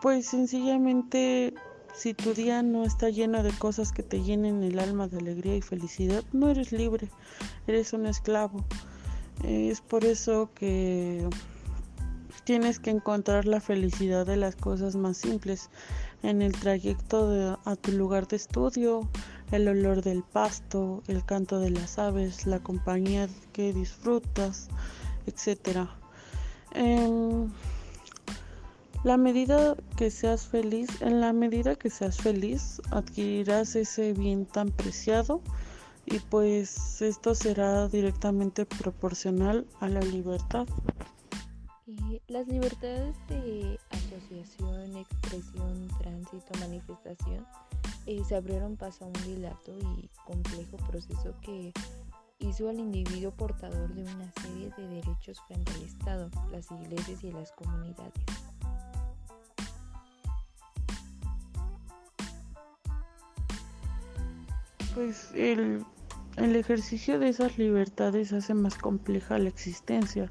pues 0.00 0.24
sencillamente 0.28 1.52
si 1.92 2.14
tu 2.14 2.32
día 2.32 2.62
no 2.62 2.84
está 2.84 3.10
lleno 3.10 3.42
de 3.42 3.52
cosas 3.52 3.92
que 3.92 4.02
te 4.02 4.22
llenen 4.22 4.62
el 4.62 4.78
alma 4.78 5.08
de 5.08 5.18
alegría 5.18 5.56
y 5.56 5.60
felicidad, 5.60 6.24
no 6.32 6.48
eres 6.48 6.72
libre, 6.72 7.10
eres 7.66 7.92
un 7.92 8.06
esclavo. 8.06 8.64
Es 9.44 9.82
por 9.82 10.06
eso 10.06 10.48
que 10.54 11.28
tienes 12.44 12.80
que 12.80 12.88
encontrar 12.88 13.44
la 13.44 13.60
felicidad 13.60 14.24
de 14.24 14.36
las 14.38 14.56
cosas 14.56 14.96
más 14.96 15.18
simples 15.18 15.68
en 16.22 16.40
el 16.40 16.52
trayecto 16.52 17.58
a 17.62 17.76
tu 17.76 17.92
lugar 17.92 18.26
de 18.26 18.36
estudio, 18.36 19.06
el 19.52 19.68
olor 19.68 20.02
del 20.02 20.22
pasto, 20.22 21.02
el 21.06 21.24
canto 21.24 21.60
de 21.60 21.70
las 21.70 21.98
aves, 21.98 22.46
la 22.46 22.60
compañía 22.60 23.28
que 23.52 23.72
disfrutas, 23.72 24.68
etc. 25.26 25.88
Em, 26.72 27.50
la 29.04 29.16
medida 29.16 29.76
que 29.96 30.10
seas 30.10 30.46
feliz, 30.46 30.88
en 31.02 31.20
la 31.20 31.32
medida 31.32 31.74
que 31.74 31.90
seas 31.90 32.16
feliz, 32.16 32.80
adquirirás 32.90 33.76
ese 33.76 34.12
bien 34.12 34.46
tan 34.46 34.70
preciado 34.70 35.42
y 36.06 36.18
pues 36.18 37.02
esto 37.02 37.34
será 37.34 37.88
directamente 37.88 38.64
proporcional 38.64 39.66
a 39.80 39.88
la 39.88 40.00
libertad. 40.00 40.66
Las 42.28 42.46
libertades 42.46 43.16
de 43.28 43.78
asociación, 43.90 44.96
expresión, 44.96 45.88
tránsito, 45.98 46.58
manifestación 46.60 47.46
eh, 48.06 48.22
se 48.26 48.34
abrieron 48.34 48.76
paso 48.76 49.04
a 49.04 49.08
un 49.08 49.24
dilato 49.24 49.76
y 49.78 50.08
complejo 50.24 50.76
proceso 50.88 51.34
que 51.42 51.72
hizo 52.38 52.68
al 52.68 52.78
individuo 52.78 53.32
portador 53.32 53.92
de 53.94 54.02
una 54.02 54.32
serie 54.40 54.70
de 54.76 54.88
derechos 54.88 55.40
frente 55.46 55.72
al 55.72 55.82
Estado, 55.82 56.30
las 56.50 56.70
iglesias 56.70 57.22
y 57.24 57.32
las 57.32 57.52
comunidades. 57.52 58.12
Pues 64.94 65.30
el, 65.34 65.84
el 66.36 66.56
ejercicio 66.56 67.18
de 67.18 67.28
esas 67.28 67.58
libertades 67.58 68.32
hace 68.32 68.54
más 68.54 68.76
compleja 68.76 69.38
la 69.38 69.48
existencia 69.48 70.30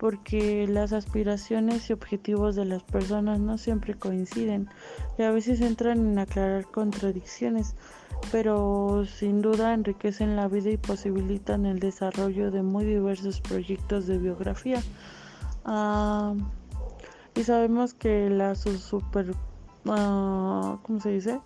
porque 0.00 0.66
las 0.66 0.94
aspiraciones 0.94 1.90
y 1.90 1.92
objetivos 1.92 2.56
de 2.56 2.64
las 2.64 2.82
personas 2.82 3.38
no 3.38 3.58
siempre 3.58 3.92
coinciden 3.92 4.70
y 5.18 5.22
a 5.24 5.30
veces 5.30 5.60
entran 5.60 5.98
en 5.98 6.18
aclarar 6.18 6.64
contradicciones, 6.64 7.74
pero 8.32 9.04
sin 9.04 9.42
duda 9.42 9.74
enriquecen 9.74 10.36
la 10.36 10.48
vida 10.48 10.70
y 10.70 10.78
posibilitan 10.78 11.66
el 11.66 11.80
desarrollo 11.80 12.50
de 12.50 12.62
muy 12.62 12.86
diversos 12.86 13.42
proyectos 13.42 14.06
de 14.06 14.16
biografía. 14.16 14.82
Ah, 15.66 16.32
y 17.34 17.44
sabemos 17.44 17.92
que 17.92 18.30
la 18.30 18.54
super, 18.54 19.32
uh, 19.84 20.78
¿cómo 20.82 21.00
se 21.02 21.10
dice? 21.10 21.40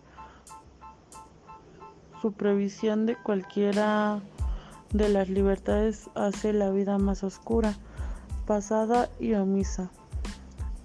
Supervisión 2.23 3.05
de 3.05 3.17
cualquiera 3.17 4.21
de 4.93 5.09
las 5.09 5.29
libertades 5.29 6.09
hace 6.15 6.53
la 6.53 6.71
vida 6.71 6.99
más 6.99 7.25
oscura 7.25 7.75
pasada 8.47 9.09
y 9.19 9.35
omisa. 9.35 9.91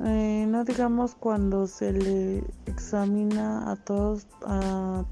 Eh, 0.06 0.46
no 0.48 0.64
digamos 0.64 1.16
cuando 1.16 1.68
se 1.68 1.92
le 1.92 2.42
examina 2.66 3.70
a 3.70 3.76
todos 3.76 4.28
a, 4.46 5.04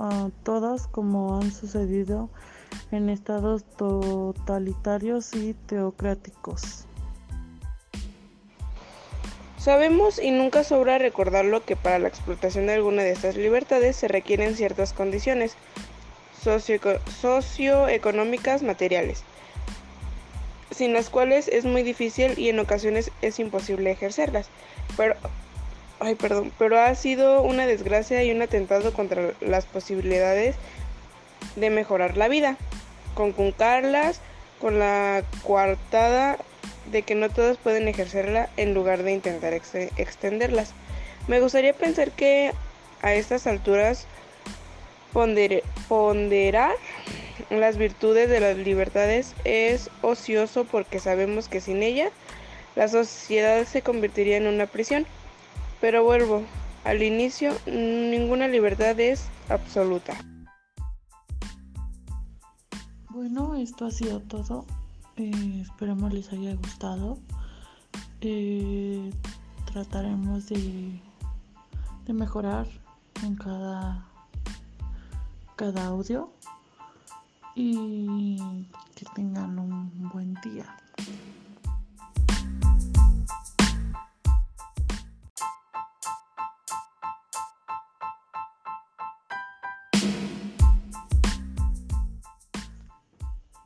a 0.00 0.30
todas 0.42 0.88
como 0.88 1.36
han 1.36 1.52
sucedido 1.52 2.28
en 2.90 3.10
estados 3.10 3.64
totalitarios 3.76 5.32
y 5.34 5.54
teocráticos. 5.54 6.84
Sabemos 9.56 10.20
y 10.20 10.32
nunca 10.32 10.64
sobra 10.64 10.98
recordarlo 10.98 11.64
que 11.64 11.76
para 11.76 11.98
la 11.98 12.08
explotación 12.08 12.66
de 12.66 12.74
alguna 12.74 13.02
de 13.02 13.12
estas 13.12 13.36
libertades 13.36 13.96
se 13.96 14.08
requieren 14.08 14.56
ciertas 14.56 14.92
condiciones 14.92 15.56
socioeconómicas 16.42 18.62
materiales 18.62 19.24
sin 20.70 20.92
las 20.92 21.10
cuales 21.10 21.48
es 21.48 21.64
muy 21.64 21.82
difícil 21.82 22.38
y 22.38 22.48
en 22.48 22.58
ocasiones 22.58 23.10
es 23.22 23.38
imposible 23.38 23.90
ejercerlas. 23.90 24.48
Pero, 24.96 25.14
ay, 26.00 26.14
perdón, 26.14 26.52
pero 26.58 26.78
ha 26.80 26.94
sido 26.94 27.42
una 27.42 27.66
desgracia 27.66 28.22
y 28.24 28.30
un 28.30 28.42
atentado 28.42 28.92
contra 28.92 29.32
las 29.40 29.66
posibilidades 29.66 30.56
de 31.56 31.70
mejorar 31.70 32.16
la 32.16 32.28
vida, 32.28 32.56
conculcarlas 33.14 34.20
con 34.60 34.78
la 34.78 35.24
coartada 35.44 36.38
de 36.90 37.02
que 37.02 37.14
no 37.14 37.28
todos 37.28 37.58
pueden 37.58 37.88
ejercerla 37.88 38.48
en 38.56 38.74
lugar 38.74 39.02
de 39.02 39.12
intentar 39.12 39.52
extenderlas. 39.52 40.72
Me 41.26 41.40
gustaría 41.40 41.74
pensar 41.74 42.10
que 42.12 42.52
a 43.02 43.14
estas 43.14 43.46
alturas 43.46 44.06
ponderar 45.12 46.74
las 47.50 47.76
virtudes 47.76 48.28
de 48.28 48.40
las 48.40 48.56
libertades 48.56 49.34
es 49.44 49.90
ocioso 50.02 50.64
porque 50.64 50.98
sabemos 50.98 51.48
que 51.48 51.60
sin 51.60 51.82
ella 51.82 52.10
la 52.76 52.88
sociedad 52.88 53.64
se 53.64 53.82
convertiría 53.82 54.36
en 54.36 54.46
una 54.46 54.66
prisión. 54.66 55.06
Pero 55.80 56.04
vuelvo, 56.04 56.42
al 56.84 57.02
inicio 57.02 57.52
ninguna 57.66 58.48
libertad 58.48 58.98
es 59.00 59.26
absoluta. 59.48 60.14
Bueno, 63.10 63.56
esto 63.56 63.86
ha 63.86 63.90
sido 63.90 64.20
todo. 64.20 64.64
Eh, 65.16 65.62
esperemos 65.62 66.12
les 66.12 66.32
haya 66.32 66.54
gustado. 66.54 67.18
Eh, 68.20 69.10
trataremos 69.72 70.48
de, 70.48 71.00
de 72.06 72.12
mejorar 72.12 72.66
en 73.24 73.34
cada, 73.34 74.06
cada 75.56 75.86
audio 75.86 76.30
y 77.60 78.68
que 78.94 79.04
tengan 79.16 79.58
un 79.58 80.08
buen 80.12 80.34
día. 80.44 80.76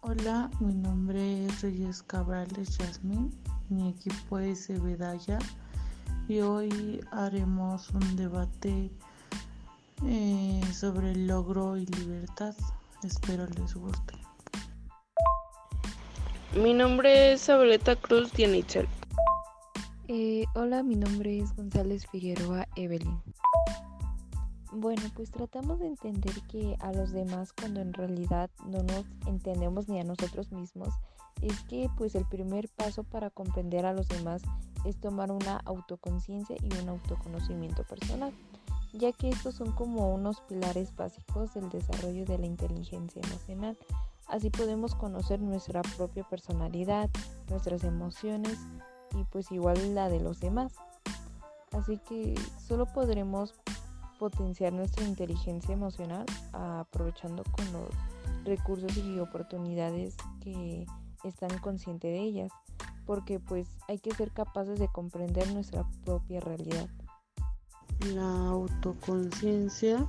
Hola, 0.01 0.51
mi 0.61 0.73
nombre 0.73 1.45
es 1.45 1.61
Reyes 1.61 2.03
Cabrales 2.03 2.79
Yasmín, 2.79 3.31
mi 3.69 3.91
equipo 3.91 4.39
es 4.39 4.71
Ebedaya 4.71 5.39
y 6.29 6.41
hoy 6.41 7.05
haremos 7.11 7.91
un 7.91 8.17
debate 8.17 8.91
eh, 10.07 10.63
sobre 10.73 11.13
el 11.13 11.27
logro 11.27 11.77
y 11.77 11.85
libertad. 11.85 12.55
Espero 13.05 13.47
les 13.59 13.75
guste. 13.75 14.15
Mi 16.55 16.73
nombre 16.73 17.33
es 17.33 17.41
Sabeleta 17.41 17.97
Cruz 17.97 18.33
Dianitzel. 18.33 18.87
Eh, 20.07 20.45
hola, 20.55 20.85
mi 20.85 20.95
nombre 20.95 21.39
es 21.41 21.53
González 21.57 22.07
Figueroa 22.07 22.69
Evelyn. 22.77 23.21
Bueno, 24.71 25.03
pues 25.17 25.33
tratamos 25.33 25.81
de 25.81 25.89
entender 25.89 26.35
que 26.49 26.77
a 26.79 26.93
los 26.93 27.11
demás 27.11 27.53
cuando 27.53 27.81
en 27.81 27.93
realidad 27.93 28.51
no 28.67 28.85
nos 28.85 29.05
entendemos 29.27 29.89
ni 29.89 29.99
a 29.99 30.05
nosotros 30.05 30.53
mismos, 30.53 30.91
es 31.41 31.61
que 31.65 31.91
pues 31.99 32.15
el 32.15 32.25
primer 32.27 32.69
paso 32.69 33.03
para 33.03 33.31
comprender 33.31 33.85
a 33.85 33.95
los 33.95 34.07
demás 34.07 34.43
es 34.85 34.97
tomar 35.01 35.33
una 35.33 35.57
autoconciencia 35.65 36.57
y 36.63 36.83
un 36.83 36.89
autoconocimiento 36.89 37.83
personal 37.83 38.33
ya 38.93 39.13
que 39.13 39.31
estos 39.31 39.55
son 39.55 39.73
como 39.73 40.13
unos 40.13 40.41
pilares 40.43 40.95
básicos 40.95 41.55
del 41.55 41.69
desarrollo 41.71 42.25
de 42.25 42.39
la 42.39 42.47
inteligencia 42.47 43.23
emocional. 43.23 43.79
Así 44.27 44.51
podemos 44.51 44.95
conocer 44.95 45.41
nuestra 45.41 45.83
propia 45.97 46.25
personalidad, 46.25 47.11
nuestras 47.49 47.85
emociones 47.85 48.59
y 49.15 49.25
pues 49.25 49.51
igual 49.51 49.95
la 49.95 50.09
de 50.09 50.21
los 50.21 50.41
demás. 50.41 50.75
Así 51.73 51.99
que 51.99 52.35
solo 52.59 52.87
podremos 52.87 53.55
potenciar 54.19 54.73
nuestra 54.73 55.05
inteligencia 55.05 55.73
emocional 55.73 56.27
aprovechando 56.53 57.43
con 57.51 57.73
los 57.73 57.89
recursos 58.45 58.97
y 58.97 59.19
oportunidades 59.19 60.17
que 60.41 60.87
están 61.25 61.57
conscientes 61.59 62.13
de 62.13 62.21
ellas, 62.21 62.53
porque 63.07 63.41
pues 63.41 63.69
hay 63.89 63.99
que 63.99 64.15
ser 64.15 64.31
capaces 64.33 64.79
de 64.79 64.89
comprender 64.89 65.53
nuestra 65.53 65.85
propia 66.05 66.41
realidad. 66.41 66.89
La 68.11 68.49
autoconciencia 68.49 70.05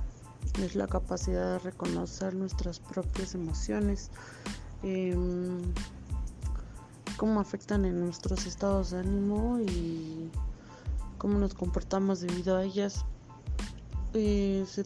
es 0.60 0.74
la 0.74 0.88
capacidad 0.88 1.52
de 1.52 1.58
reconocer 1.60 2.34
nuestras 2.34 2.80
propias 2.80 3.36
emociones, 3.36 4.10
em, 4.82 5.62
cómo 7.16 7.38
afectan 7.38 7.84
en 7.84 8.00
nuestros 8.00 8.46
estados 8.46 8.90
de 8.90 8.98
ánimo 8.98 9.60
y 9.60 10.28
cómo 11.18 11.38
nos 11.38 11.54
comportamos 11.54 12.20
debido 12.20 12.56
a 12.56 12.64
ellas. 12.64 13.04
Eh, 14.12 14.66
se, 14.66 14.84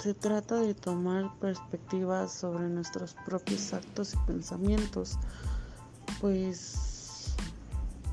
se 0.00 0.14
trata 0.14 0.56
de 0.56 0.74
tomar 0.74 1.32
perspectivas 1.38 2.32
sobre 2.32 2.68
nuestros 2.68 3.14
propios 3.24 3.72
actos 3.72 4.14
y 4.14 4.16
pensamientos, 4.26 5.16
pues 6.20 7.34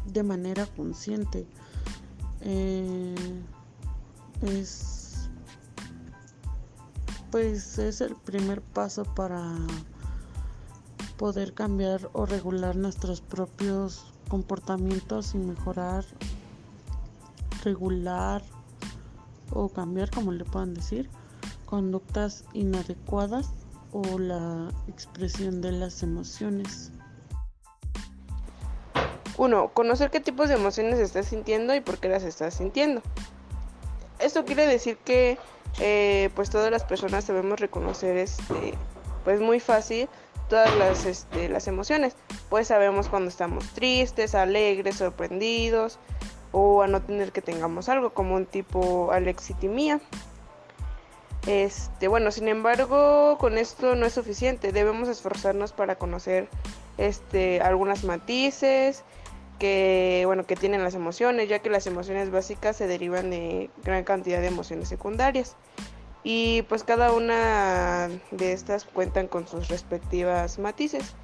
de 0.06 0.22
manera 0.22 0.68
consciente 0.68 1.48
eh, 2.50 3.14
es 4.42 5.30
pues 7.30 7.78
es 7.78 8.00
el 8.00 8.16
primer 8.16 8.62
paso 8.62 9.04
para 9.04 9.44
poder 11.18 11.54
cambiar 11.54 12.10
o 12.14 12.26
regular 12.26 12.78
nuestros 12.78 13.20
propios 13.20 14.14
comportamientos 14.30 15.36
y 15.36 15.40
mejorar 15.40 16.06
regular 17.66 18.42
o 19.52 19.68
cambiar 19.68 20.10
como 20.10 20.32
le 20.32 20.46
puedan 20.46 20.74
decir 20.74 21.10
conductas 21.66 22.46
inadecuadas 22.54 23.50
o 23.92 24.20
la 24.20 24.70
expresión 24.88 25.60
de 25.60 25.74
las 25.74 26.02
emociones 26.02 26.94
1. 29.38 29.70
Conocer 29.70 30.10
qué 30.12 30.20
tipos 30.20 30.50
de 30.50 30.56
emociones 30.56 31.00
estás 31.00 31.28
sintiendo 31.28 31.74
y 31.76 31.82
por 31.82 32.00
qué 32.00 32.10
las 32.10 32.24
estás 32.24 32.56
sintiendo. 32.56 33.02
Esto 34.20 34.46
quiere 34.46 34.66
decir 34.66 34.98
que 34.98 35.38
eh, 35.80 36.30
pues 36.36 36.50
todas 36.50 36.72
las 36.72 36.84
personas 36.84 37.28
debemos 37.28 37.60
reconocer 37.60 38.18
este, 38.18 38.74
pues 39.24 39.40
muy 39.40 39.60
fácil 39.60 40.10
todas 40.50 40.76
las, 40.78 41.06
este, 41.06 41.50
las 41.50 41.68
emociones. 41.68 42.16
Pues 42.50 42.68
sabemos 42.68 43.10
cuando 43.10 43.30
estamos 43.30 43.68
tristes, 43.74 44.36
alegres, 44.36 44.96
sorprendidos 44.96 46.00
o 46.52 46.82
a 46.82 46.88
no 46.88 47.02
tener 47.02 47.32
que 47.32 47.42
tengamos 47.42 47.90
algo 47.90 48.12
como 48.12 48.36
un 48.36 48.46
tipo 48.46 49.12
alexitimía. 49.12 50.00
Este, 51.46 52.08
bueno, 52.08 52.32
sin 52.32 52.48
embargo, 52.48 53.38
con 53.38 53.58
esto 53.58 53.96
no 53.96 54.06
es 54.06 54.14
suficiente. 54.14 54.72
Debemos 54.72 55.08
esforzarnos 55.08 55.72
para 55.72 55.96
conocer 55.96 56.50
este, 56.98 57.62
algunas 57.62 58.04
matices, 58.04 59.04
que 59.60 60.24
bueno 60.26 60.46
que 60.46 60.56
tienen 60.56 60.84
las 60.84 60.94
emociones 60.94 61.50
ya 61.50 61.60
que 61.60 61.70
las 61.70 61.88
emociones 61.88 62.32
básicas 62.32 62.76
se 62.76 62.88
derivan 62.88 63.30
de 63.30 63.70
gran 63.84 64.04
cantidad 64.04 64.40
de 64.42 64.48
emociones 64.48 64.88
secundarias 64.88 65.56
y 66.24 66.64
pues 66.64 66.84
cada 66.84 67.14
una 67.14 68.10
de 68.32 68.52
estas 68.52 68.84
cuentan 68.84 69.28
con 69.28 69.48
sus 69.48 69.70
respectivas 69.70 70.60
matices. 70.60 71.16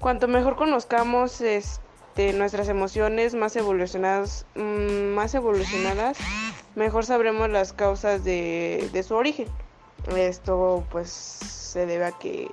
Cuanto 0.00 0.28
mejor 0.28 0.56
conozcamos 0.56 1.40
este, 1.40 2.34
nuestras 2.34 2.68
emociones 2.68 3.34
más 3.34 3.56
evolucionadas, 3.56 4.44
mm, 4.54 5.14
más 5.14 5.34
evolucionadas, 5.34 6.18
mejor 6.74 7.06
sabremos 7.06 7.48
las 7.48 7.72
causas 7.72 8.22
de, 8.22 8.90
de 8.92 9.02
su 9.02 9.14
origen. 9.14 9.48
Esto 10.14 10.84
pues 10.90 11.08
se 11.08 11.86
debe 11.86 12.04
a 12.04 12.12
que 12.12 12.50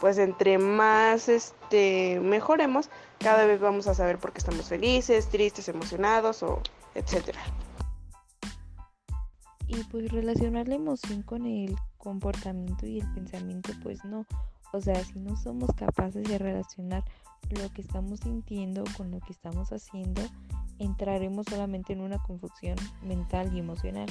pues 0.00 0.18
entre 0.18 0.58
más 0.58 1.28
este 1.28 2.20
mejoremos, 2.20 2.90
cada 3.22 3.46
vez 3.46 3.60
vamos 3.60 3.86
a 3.86 3.94
saber 3.94 4.18
por 4.18 4.32
qué 4.32 4.38
estamos 4.38 4.66
felices, 4.66 5.28
tristes, 5.28 5.68
emocionados 5.68 6.42
o 6.42 6.60
etcétera. 6.94 7.40
Y 9.66 9.84
pues 9.84 10.10
relacionar 10.10 10.68
la 10.68 10.74
emoción 10.74 11.22
con 11.22 11.46
el 11.46 11.76
comportamiento 11.96 12.86
y 12.86 13.00
el 13.00 13.14
pensamiento, 13.14 13.72
pues 13.82 14.04
no. 14.04 14.26
O 14.72 14.80
sea, 14.80 15.02
si 15.04 15.18
no 15.18 15.36
somos 15.36 15.70
capaces 15.76 16.24
de 16.24 16.38
relacionar 16.38 17.04
lo 17.50 17.70
que 17.72 17.82
estamos 17.82 18.20
sintiendo 18.20 18.84
con 18.96 19.10
lo 19.10 19.20
que 19.20 19.32
estamos 19.32 19.72
haciendo, 19.72 20.22
entraremos 20.78 21.46
solamente 21.48 21.92
en 21.92 22.00
una 22.00 22.18
confusión 22.22 22.76
mental 23.02 23.54
y 23.54 23.60
emocional. 23.60 24.08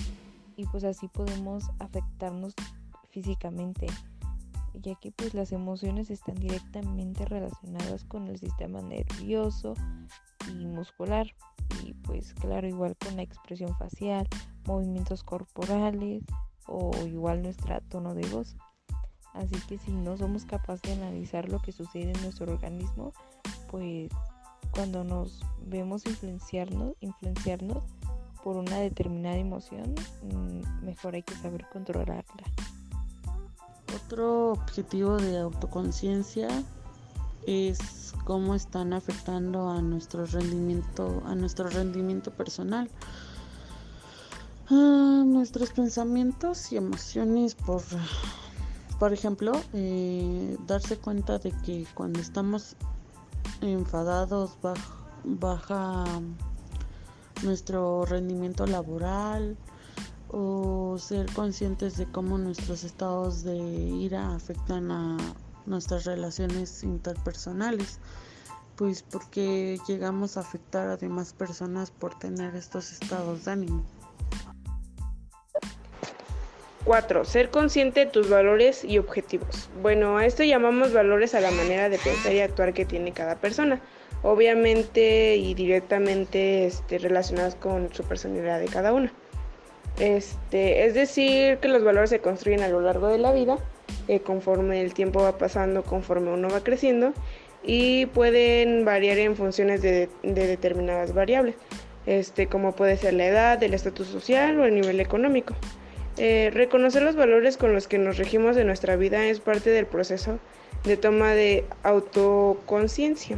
Y 0.56 0.66
pues 0.66 0.84
así 0.84 1.08
podemos 1.08 1.70
afectarnos 1.80 2.54
físicamente, 3.10 3.88
ya 4.74 4.96
que 4.96 5.12
pues 5.12 5.34
las 5.34 5.52
emociones 5.52 6.10
están 6.10 6.36
directamente 6.36 7.26
relacionadas 7.26 8.04
con 8.06 8.28
el 8.28 8.38
sistema 8.38 8.82
nervioso 8.82 9.74
y 10.50 10.66
muscular. 10.66 11.28
Y 11.84 11.94
pues 11.94 12.34
claro, 12.34 12.68
igual 12.68 12.96
con 12.98 13.16
la 13.16 13.24
expresión 13.24 13.76
facial, 13.78 14.28
movimientos 14.66 15.24
corporales 15.24 16.24
o 16.68 16.92
igual 17.06 17.42
nuestra 17.42 17.82
tono 17.82 18.14
de 18.14 18.28
voz. 18.28 18.58
Así 19.34 19.56
que 19.68 19.78
si 19.78 19.92
no 19.92 20.18
somos 20.18 20.46
capaces 20.46 20.82
de 20.82 21.04
analizar 21.04 21.50
lo 21.50 21.60
que 21.60 21.72
sucede 21.72 22.12
en 22.12 22.22
nuestro 22.22 22.52
organismo, 22.52 23.14
pues 23.70 24.12
cuando 24.72 25.04
nos 25.04 25.42
vemos 25.66 26.06
influenciarnos, 26.06 26.96
influenciarnos 27.00 27.84
por 28.44 28.58
una 28.58 28.78
determinada 28.78 29.38
emoción, 29.38 29.94
mm, 30.24 30.84
mejor 30.84 31.16
hay 31.16 31.24
que 31.24 31.36
saber 31.36 31.66
controlarla. 31.72 32.44
Otro 33.96 34.52
objetivo 34.54 35.18
de 35.18 35.40
autoconciencia 35.40 36.48
es 37.46 38.14
cómo 38.26 38.56
están 38.56 38.94
afectando 38.94 39.70
a 39.70 39.82
nuestro 39.82 40.26
rendimiento, 40.26 41.24
a 41.26 41.36
nuestro 41.36 41.70
rendimiento 41.70 42.32
personal. 42.32 42.90
Ah, 44.70 45.24
nuestros 45.26 45.72
pensamientos 45.72 46.72
y 46.72 46.78
emociones 46.78 47.56
por 47.56 47.82
por 49.02 49.14
ejemplo, 49.14 49.54
eh, 49.74 50.56
darse 50.68 50.96
cuenta 50.96 51.40
de 51.40 51.52
que 51.64 51.88
cuando 51.96 52.20
estamos 52.20 52.76
enfadados 53.62 54.52
baja, 55.24 56.06
nuestro 57.42 58.06
rendimiento 58.06 58.68
laboral 58.68 59.58
o 60.32 60.98
ser 60.98 61.32
conscientes 61.34 61.98
de 61.98 62.06
cómo 62.06 62.38
nuestros 62.38 62.84
estados 62.84 63.44
de 63.44 63.58
ira 63.58 64.34
afectan 64.34 64.92
a 64.92 65.18
nuestras 65.66 66.06
relaciones 66.06 66.84
interpersonales 66.84 68.00
pues 68.82 69.04
porque 69.04 69.78
llegamos 69.88 70.38
a 70.38 70.40
afectar 70.40 70.88
a 70.88 70.98
demás 70.98 71.34
personas 71.34 71.92
por 71.92 72.18
tener 72.18 72.56
estos 72.56 72.92
estados 72.92 73.46
de 73.46 73.52
ánimo. 73.52 73.86
4. 76.86 77.26
Ser 77.26 77.52
consciente 77.52 78.00
de 78.00 78.06
tus 78.08 78.28
valores 78.28 78.84
y 78.84 78.98
objetivos. 78.98 79.70
Bueno, 79.84 80.18
a 80.18 80.26
esto 80.26 80.44
llamamos 80.44 80.94
valores 80.94 81.36
a 81.36 81.42
la 81.42 81.52
manera 81.52 81.90
de 81.90 82.00
pensar 82.00 82.34
y 82.34 82.40
actuar 82.40 82.74
que 82.74 82.86
tiene 82.86 83.12
cada 83.12 83.36
persona. 83.36 83.80
Obviamente 84.24 85.36
y 85.36 85.54
directamente 85.54 86.66
este, 86.66 86.98
relacionadas 86.98 87.54
con 87.54 87.94
su 87.94 88.04
personalidad 88.04 88.60
de 88.60 88.68
cada 88.68 88.94
una. 88.94 89.14
Este, 90.00 90.86
es 90.86 90.94
decir, 90.94 91.58
que 91.58 91.68
los 91.68 91.84
valores 91.84 92.10
se 92.10 92.20
construyen 92.20 92.62
a 92.62 92.70
lo 92.70 92.82
largo 92.82 93.08
de 93.08 93.18
la 93.18 93.32
vida, 93.32 93.58
eh, 94.08 94.20
conforme 94.20 94.82
el 94.82 94.94
tiempo 94.94 95.22
va 95.22 95.38
pasando, 95.38 95.84
conforme 95.84 96.32
uno 96.32 96.50
va 96.50 96.62
creciendo, 96.62 97.14
y 97.64 98.08
pueden 98.08 98.86
variar 98.86 99.20
en 99.20 99.36
funciones 99.36 99.82
de, 99.82 100.10
de 100.24 100.48
determinadas 100.48 101.14
variables, 101.14 101.56
este, 102.06 102.48
como 102.48 102.74
puede 102.74 102.98
ser 102.98 103.14
la 103.14 103.28
edad, 103.28 103.62
el 103.62 103.74
estatus 103.74 104.08
social 104.08 104.60
o 104.60 104.66
el 104.66 104.74
nivel 104.74 105.00
económico. 105.00 105.54
Eh, 106.18 106.50
reconocer 106.54 107.04
los 107.04 107.16
valores 107.16 107.58
con 107.58 107.74
los 107.74 107.88
que 107.88 107.98
nos 107.98 108.18
regimos 108.18 108.58
en 108.58 108.68
nuestra 108.68 108.96
vida 108.96 109.26
es 109.26 109.40
parte 109.40 109.70
del 109.70 109.86
proceso 109.86 110.40
de 110.84 110.98
toma 110.98 111.32
de 111.32 111.66
autoconciencia. 111.84 113.36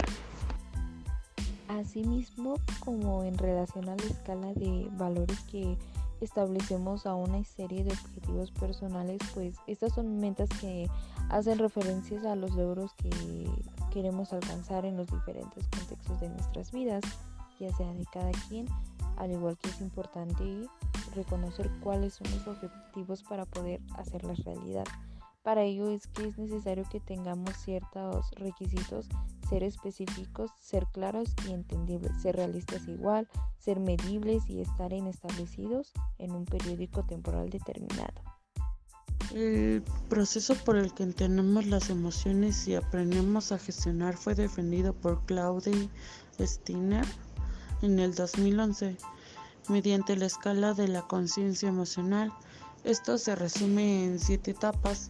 Asimismo, 1.68 2.56
como 2.80 3.24
en 3.24 3.38
relación 3.38 3.90
a 3.90 3.96
la 3.96 4.04
escala 4.04 4.54
de 4.56 4.88
valores 4.92 5.40
que 5.52 5.78
establecemos 6.24 7.06
a 7.06 7.16
una 7.16 7.44
serie 7.44 7.84
de 7.84 7.92
objetivos 7.92 8.52
personales, 8.52 9.20
pues 9.34 9.56
estas 9.68 9.94
son 9.94 10.20
metas 10.20 10.50
que 10.62 10.90
hacen 11.30 11.60
referencias 11.60 12.26
a 12.26 12.36
los 12.36 12.52
logros 12.52 12.94
que 12.96 13.10
queremos 13.92 14.34
alcanzar 14.34 14.86
en 14.86 14.98
los 14.98 15.08
diferentes 15.08 15.68
contextos 15.68 16.20
de 16.20 16.30
nuestras 16.30 16.72
vidas, 16.72 17.04
ya 17.60 17.72
sea 17.76 17.94
de 17.94 18.06
cada 18.12 18.32
quien, 18.50 18.68
al 19.18 19.32
igual 19.32 19.58
que 19.58 19.70
es 19.70 19.82
importante 19.82 20.68
reconocer 21.16 21.70
cuáles 21.82 22.16
son 22.16 22.28
los 22.32 22.48
objetivos 22.48 23.24
para 23.24 23.46
poder 23.46 23.82
hacerlas 23.98 24.44
realidad. 24.44 24.86
Para 25.44 25.64
ello 25.64 25.90
es 25.90 26.08
que 26.08 26.28
es 26.28 26.38
necesario 26.38 26.86
que 26.90 27.00
tengamos 27.00 27.56
ciertos 27.58 28.32
requisitos, 28.32 29.10
ser 29.44 29.64
específicos, 29.64 30.52
ser 30.60 30.88
claros 30.92 31.34
y 31.48 31.52
entendibles, 31.52 32.22
ser 32.22 32.36
realistas 32.36 32.88
igual, 32.88 33.28
ser 33.60 33.80
medibles 33.80 34.50
y 34.50 34.62
estar 34.62 34.94
establecidos 34.94 35.92
en 36.18 36.32
un 36.32 36.46
periódico 36.46 37.04
temporal 37.04 37.50
determinado. 37.50 38.22
El 39.34 39.84
proceso 40.10 40.56
por 40.56 40.78
el 40.78 40.94
que 40.94 41.04
entendemos 41.04 41.66
las 41.66 41.90
emociones 41.90 42.68
y 42.68 42.76
aprendemos 42.76 43.52
a 43.52 43.58
gestionar 43.58 44.16
fue 44.16 44.36
defendido 44.36 44.94
por 44.94 45.26
Claudia 45.26 45.90
Steiner 46.40 47.06
en 47.82 48.00
el 48.00 48.14
2011 48.14 48.98
mediante 49.70 50.16
la 50.16 50.26
escala 50.26 50.74
de 50.74 50.88
la 50.88 51.04
conciencia 51.04 51.70
emocional. 51.70 52.32
Esto 52.84 53.18
se 53.18 53.36
resume 53.36 54.06
en 54.06 54.20
siete 54.20 54.52
etapas. 54.52 55.10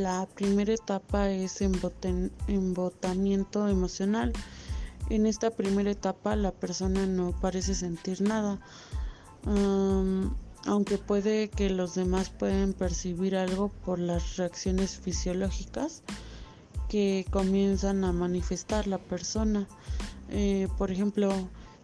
La 0.00 0.26
primera 0.34 0.72
etapa 0.72 1.28
es 1.28 1.60
embotamiento 1.60 3.68
emocional. 3.68 4.32
En 5.10 5.26
esta 5.26 5.50
primera 5.50 5.90
etapa 5.90 6.34
la 6.36 6.52
persona 6.52 7.04
no 7.04 7.38
parece 7.38 7.74
sentir 7.74 8.22
nada, 8.22 8.58
aunque 10.64 10.96
puede 10.96 11.50
que 11.50 11.68
los 11.68 11.96
demás 11.96 12.30
pueden 12.30 12.72
percibir 12.72 13.36
algo 13.36 13.68
por 13.84 13.98
las 13.98 14.38
reacciones 14.38 14.96
fisiológicas 14.96 16.02
que 16.88 17.26
comienzan 17.30 18.02
a 18.04 18.12
manifestar 18.12 18.86
la 18.86 18.96
persona. 18.96 19.68
Eh, 20.30 20.66
por 20.78 20.90
ejemplo, 20.90 21.30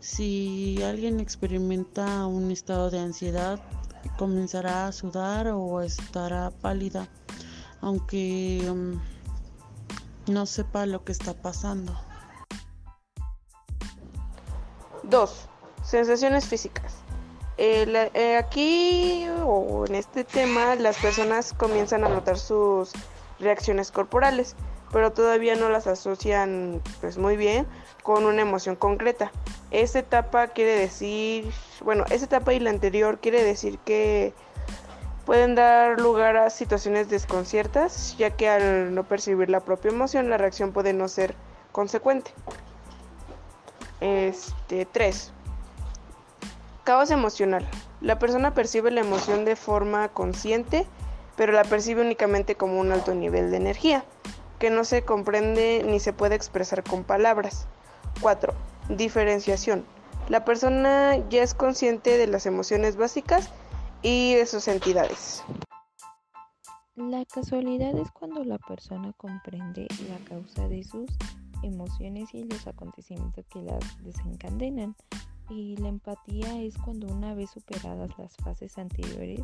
si 0.00 0.82
alguien 0.82 1.20
experimenta 1.20 2.26
un 2.26 2.50
estado 2.50 2.90
de 2.90 2.98
ansiedad, 2.98 3.60
comenzará 4.16 4.86
a 4.86 4.92
sudar 4.92 5.48
o 5.48 5.82
estará 5.82 6.50
pálida, 6.62 7.10
aunque 7.80 8.66
um, 8.70 9.00
no 10.26 10.46
sepa 10.46 10.86
lo 10.86 11.04
que 11.04 11.12
está 11.12 11.34
pasando. 11.34 11.96
2. 15.04 15.48
Sensaciones 15.84 16.46
físicas. 16.46 16.94
Eh, 17.58 18.36
aquí 18.38 19.26
o 19.44 19.86
en 19.86 19.94
este 19.94 20.24
tema 20.24 20.74
las 20.74 20.98
personas 20.98 21.54
comienzan 21.54 22.04
a 22.04 22.08
notar 22.08 22.38
sus 22.38 22.92
reacciones 23.38 23.90
corporales, 23.90 24.56
pero 24.92 25.12
todavía 25.12 25.56
no 25.56 25.70
las 25.70 25.86
asocian 25.86 26.82
pues 27.00 27.16
muy 27.16 27.36
bien 27.36 27.66
con 28.02 28.24
una 28.26 28.42
emoción 28.42 28.76
concreta. 28.76 29.32
Esta 29.70 30.00
etapa 30.00 30.48
quiere 30.48 30.72
decir, 30.78 31.50
bueno, 31.82 32.04
esta 32.10 32.26
etapa 32.26 32.52
y 32.52 32.60
la 32.60 32.70
anterior 32.70 33.20
quiere 33.20 33.42
decir 33.42 33.78
que 33.78 34.34
pueden 35.26 35.56
dar 35.56 36.00
lugar 36.00 36.36
a 36.36 36.50
situaciones 36.50 37.10
desconciertas, 37.10 38.16
ya 38.16 38.30
que 38.30 38.48
al 38.48 38.94
no 38.94 39.02
percibir 39.02 39.50
la 39.50 39.60
propia 39.60 39.90
emoción, 39.90 40.30
la 40.30 40.38
reacción 40.38 40.72
puede 40.72 40.92
no 40.92 41.08
ser 41.08 41.34
consecuente. 41.72 42.30
Este 44.00 44.86
3. 44.86 45.32
Caos 46.84 47.10
emocional. 47.10 47.66
La 48.00 48.20
persona 48.20 48.54
percibe 48.54 48.92
la 48.92 49.00
emoción 49.00 49.44
de 49.44 49.56
forma 49.56 50.08
consciente, 50.08 50.86
pero 51.36 51.52
la 51.52 51.64
percibe 51.64 52.02
únicamente 52.02 52.54
como 52.54 52.78
un 52.78 52.92
alto 52.92 53.12
nivel 53.12 53.50
de 53.50 53.56
energía, 53.56 54.04
que 54.60 54.70
no 54.70 54.84
se 54.84 55.02
comprende 55.02 55.82
ni 55.84 55.98
se 55.98 56.12
puede 56.12 56.36
expresar 56.36 56.84
con 56.84 57.02
palabras. 57.02 57.66
4. 58.20 58.54
Diferenciación. 58.90 59.84
La 60.28 60.44
persona 60.44 61.16
ya 61.30 61.42
es 61.42 61.54
consciente 61.54 62.16
de 62.16 62.28
las 62.28 62.46
emociones 62.46 62.96
básicas 62.96 63.50
y 64.02 64.34
de 64.34 64.46
sus 64.46 64.68
entidades. 64.68 65.42
La 66.96 67.24
casualidad 67.26 67.94
es 67.98 68.10
cuando 68.10 68.42
la 68.44 68.58
persona 68.58 69.12
comprende 69.18 69.86
la 70.08 70.18
causa 70.24 70.66
de 70.68 70.82
sus 70.82 71.10
emociones 71.62 72.32
y 72.32 72.44
los 72.44 72.66
acontecimientos 72.66 73.44
que 73.46 73.62
las 73.62 74.02
desencadenan. 74.02 74.96
Y 75.48 75.76
la 75.76 75.88
empatía 75.88 76.60
es 76.60 76.76
cuando 76.78 77.06
una 77.06 77.34
vez 77.34 77.50
superadas 77.50 78.10
las 78.18 78.34
fases 78.36 78.78
anteriores, 78.78 79.40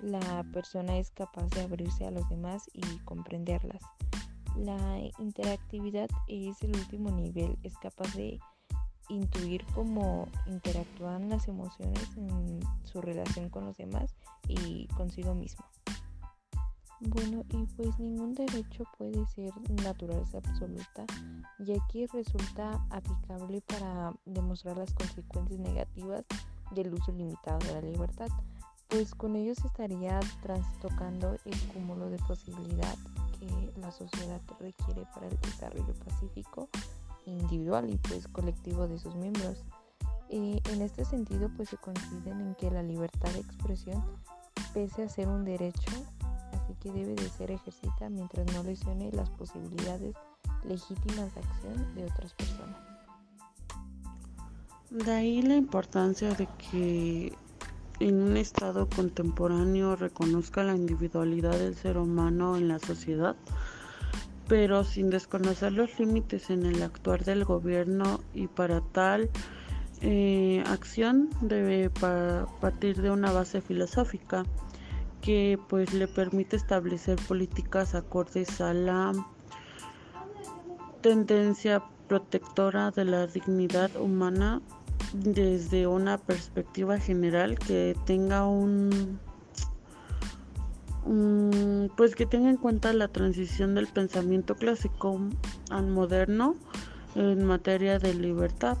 la 0.00 0.44
persona 0.52 0.98
es 0.98 1.10
capaz 1.10 1.48
de 1.50 1.62
abrirse 1.62 2.06
a 2.06 2.10
los 2.10 2.28
demás 2.28 2.68
y 2.72 2.82
comprenderlas. 3.04 3.82
La 4.56 5.00
interactividad 5.18 6.08
es 6.28 6.62
el 6.62 6.76
último 6.76 7.10
nivel, 7.10 7.58
es 7.62 7.76
capaz 7.78 8.14
de 8.14 8.38
intuir 9.08 9.64
cómo 9.74 10.28
interactúan 10.46 11.28
las 11.28 11.48
emociones 11.48 12.08
en 12.16 12.60
su 12.84 13.00
relación 13.00 13.48
con 13.48 13.66
los 13.66 13.76
demás 13.76 14.14
y 14.48 14.86
consigo 14.88 15.34
mismo. 15.34 15.64
Bueno, 17.00 17.44
y 17.50 17.66
pues 17.76 17.98
ningún 17.98 18.34
derecho 18.34 18.84
puede 18.96 19.26
ser 19.26 19.52
naturaleza 19.82 20.38
absoluta, 20.38 21.04
ya 21.58 21.74
que 21.92 22.06
resulta 22.06 22.86
aplicable 22.88 23.60
para 23.62 24.14
demostrar 24.24 24.78
las 24.78 24.94
consecuencias 24.94 25.60
negativas 25.60 26.24
del 26.70 26.94
uso 26.94 27.12
limitado 27.12 27.58
de 27.58 27.74
la 27.74 27.82
libertad, 27.82 28.28
pues 28.88 29.14
con 29.14 29.36
ello 29.36 29.54
se 29.54 29.66
estaría 29.66 30.20
trastocando 30.40 31.36
el 31.44 31.60
cúmulo 31.72 32.08
de 32.08 32.18
posibilidad 32.18 32.96
que 33.38 33.80
la 33.80 33.90
sociedad 33.90 34.40
requiere 34.60 35.04
para 35.12 35.26
el 35.26 35.38
desarrollo 35.40 35.94
pacífico 36.04 36.68
individual 37.26 37.90
y 37.90 37.96
pues 37.96 38.28
colectivo 38.28 38.88
de 38.88 38.98
sus 38.98 39.14
miembros. 39.14 39.64
Y 40.28 40.60
en 40.70 40.82
este 40.82 41.04
sentido 41.04 41.50
pues 41.56 41.68
se 41.68 41.76
coinciden 41.76 42.40
en 42.40 42.54
que 42.54 42.70
la 42.70 42.82
libertad 42.82 43.30
de 43.32 43.40
expresión, 43.40 44.02
pese 44.72 45.04
a 45.04 45.08
ser 45.08 45.28
un 45.28 45.44
derecho, 45.44 45.92
así 46.52 46.74
que 46.80 46.90
debe 46.92 47.14
de 47.14 47.28
ser 47.28 47.50
ejercita 47.50 48.08
mientras 48.08 48.52
no 48.52 48.62
lesione 48.62 49.12
las 49.12 49.30
posibilidades 49.30 50.14
legítimas 50.64 51.34
de 51.34 51.40
acción 51.40 51.94
de 51.94 52.04
otras 52.04 52.34
personas. 52.34 52.76
De 54.90 55.12
ahí 55.12 55.42
la 55.42 55.56
importancia 55.56 56.32
de 56.34 56.46
que 56.70 57.36
en 58.00 58.22
un 58.22 58.36
estado 58.36 58.88
contemporáneo 58.88 59.96
reconozca 59.96 60.62
la 60.64 60.74
individualidad 60.74 61.58
del 61.58 61.74
ser 61.74 61.98
humano 61.98 62.56
en 62.56 62.68
la 62.68 62.78
sociedad, 62.78 63.36
pero 64.48 64.84
sin 64.84 65.10
desconocer 65.10 65.72
los 65.72 65.98
límites 65.98 66.50
en 66.50 66.66
el 66.66 66.82
actuar 66.82 67.24
del 67.24 67.44
gobierno 67.44 68.20
y 68.34 68.46
para 68.46 68.80
tal 68.80 69.30
eh, 70.00 70.62
acción 70.66 71.30
debe 71.40 71.90
partir 71.90 73.00
de 73.00 73.10
una 73.10 73.32
base 73.32 73.60
filosófica 73.60 74.44
que 75.22 75.58
pues 75.68 75.94
le 75.94 76.06
permite 76.06 76.56
establecer 76.56 77.18
políticas 77.26 77.94
acordes 77.94 78.60
a 78.60 78.74
la 78.74 79.12
tendencia 81.00 81.82
protectora 82.08 82.90
de 82.90 83.06
la 83.06 83.26
dignidad 83.26 83.90
humana 83.96 84.60
desde 85.14 85.86
una 85.86 86.18
perspectiva 86.18 86.98
general 86.98 87.58
que 87.58 87.96
tenga 88.04 88.46
un, 88.46 89.18
pues 91.96 92.14
que 92.14 92.26
tenga 92.26 92.50
en 92.50 92.56
cuenta 92.56 92.92
la 92.92 93.08
transición 93.08 93.74
del 93.74 93.86
pensamiento 93.88 94.54
clásico 94.54 95.20
al 95.70 95.86
moderno 95.86 96.56
en 97.14 97.44
materia 97.44 97.98
de 97.98 98.14
libertad. 98.14 98.78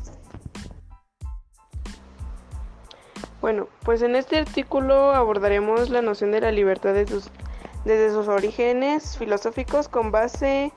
Bueno, 3.40 3.68
pues 3.82 4.00
en 4.00 4.16
este 4.16 4.38
artículo 4.38 5.12
abordaremos 5.12 5.90
la 5.90 6.00
noción 6.00 6.30
de 6.30 6.40
la 6.40 6.50
libertad 6.50 6.94
desde 6.94 8.10
sus 8.10 8.28
orígenes 8.28 9.18
filosóficos 9.18 9.88
con 9.88 10.10
base 10.10 10.72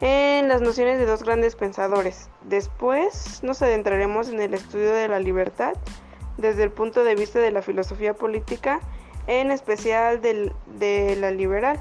en 0.00 0.48
las 0.48 0.60
nociones 0.60 0.98
de 0.98 1.06
dos 1.06 1.22
grandes 1.22 1.56
pensadores. 1.56 2.28
Después 2.42 3.42
nos 3.42 3.62
adentraremos 3.62 4.28
en 4.28 4.40
el 4.40 4.52
estudio 4.52 4.92
de 4.92 5.08
la 5.08 5.20
libertad 5.20 5.72
desde 6.36 6.64
el 6.64 6.70
punto 6.70 7.04
de 7.04 7.14
vista 7.14 7.38
de 7.38 7.50
la 7.50 7.62
filosofía 7.62 8.14
política, 8.14 8.80
en 9.26 9.50
especial 9.50 10.20
de 10.20 11.16
la 11.18 11.30
liberal, 11.30 11.80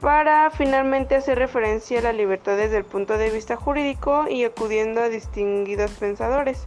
para 0.00 0.50
finalmente 0.50 1.16
hacer 1.16 1.38
referencia 1.38 2.00
a 2.00 2.02
la 2.02 2.12
libertad 2.12 2.56
desde 2.56 2.78
el 2.78 2.84
punto 2.84 3.18
de 3.18 3.30
vista 3.30 3.56
jurídico 3.56 4.26
y 4.28 4.44
acudiendo 4.44 5.00
a 5.00 5.08
distinguidos 5.08 5.92
pensadores. 5.92 6.66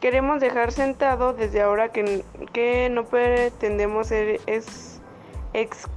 Queremos 0.00 0.40
dejar 0.40 0.72
sentado 0.72 1.32
desde 1.32 1.62
ahora 1.62 1.92
que, 1.92 2.24
que 2.52 2.88
no 2.90 3.04
pretendemos 3.04 4.08
ser 4.08 4.40
ex, 4.46 5.00
ex, 5.54 5.88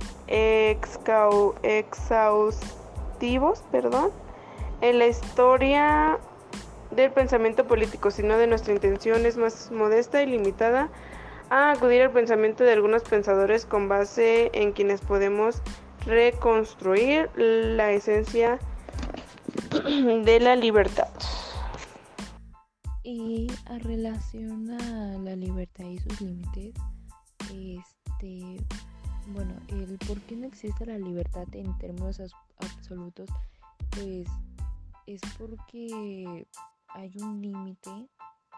exhaustivos 1.64 3.64
perdón, 3.72 4.12
en 4.82 5.00
la 5.00 5.08
historia 5.08 6.20
del 6.92 7.12
pensamiento 7.12 7.66
político, 7.66 8.12
sino 8.12 8.38
de 8.38 8.46
nuestra 8.48 8.74
intención 8.74 9.26
es 9.26 9.38
más 9.38 9.72
modesta 9.72 10.22
y 10.22 10.28
limitada 10.28 10.90
a 11.50 11.72
acudir 11.72 12.02
al 12.02 12.12
pensamiento 12.12 12.64
de 12.64 12.74
algunos 12.74 13.04
pensadores 13.04 13.66
con 13.66 13.88
base 13.88 14.50
en 14.54 14.74
quienes 14.74 15.02
podemos 15.02 15.62
reconstruir 16.06 17.30
la 17.36 17.92
esencia 17.92 18.60
de 20.24 20.40
la 20.40 20.56
libertad. 20.56 21.10
Y 23.04 23.48
a 23.68 23.78
relación 23.80 24.70
a 24.72 25.18
la 25.20 25.36
libertad 25.36 25.86
y 25.86 25.98
sus 26.00 26.20
límites, 26.22 26.74
este, 27.54 28.58
bueno, 29.28 29.54
el 29.70 29.98
por 30.08 30.20
qué 30.22 30.36
no 30.36 30.48
existe 30.48 30.86
la 30.86 30.98
libertad 30.98 31.46
en 31.54 31.78
términos 31.78 32.22
absolutos, 32.60 33.30
pues 33.92 34.28
es 35.06 35.22
porque 35.38 36.46
hay 36.90 37.12
un 37.22 37.42
límite 37.42 38.10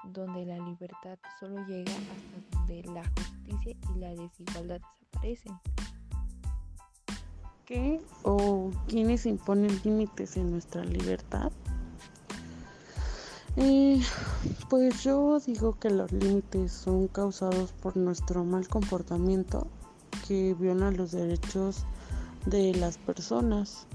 donde 0.04 0.46
la 0.46 0.58
libertad 0.60 1.18
solo 1.40 1.66
llega 1.68 1.92
hasta 1.92 2.58
donde 2.58 2.84
la 2.84 3.04
justicia 3.04 3.76
y 3.96 4.00
la 4.00 4.10
desigualdad 4.10 4.82
desaparecen. 5.00 5.60
¿Qué 7.66 8.02
o 8.24 8.72
quiénes 8.88 9.26
imponen 9.26 9.80
límites 9.84 10.38
en 10.38 10.52
nuestra 10.52 10.84
libertad? 10.84 11.52
Y 13.56 14.02
pues 14.70 15.04
yo 15.04 15.40
digo 15.40 15.78
que 15.80 15.90
los 15.90 16.12
límites 16.12 16.72
son 16.72 17.08
causados 17.08 17.74
por 17.74 17.98
nuestro 17.98 18.44
mal 18.46 18.68
comportamiento 18.68 19.68
que 20.28 20.54
viola 20.54 20.92
los 20.92 21.12
derechos 21.12 21.86
de 22.46 22.74
las 22.76 22.98
personas. 22.98 23.88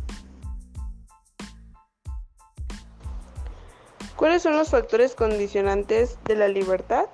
¿Cuáles 4.24 4.40
son 4.40 4.56
los 4.56 4.70
factores 4.70 5.14
condicionantes 5.14 6.16
de 6.24 6.34
la 6.34 6.48
libertad? 6.48 7.04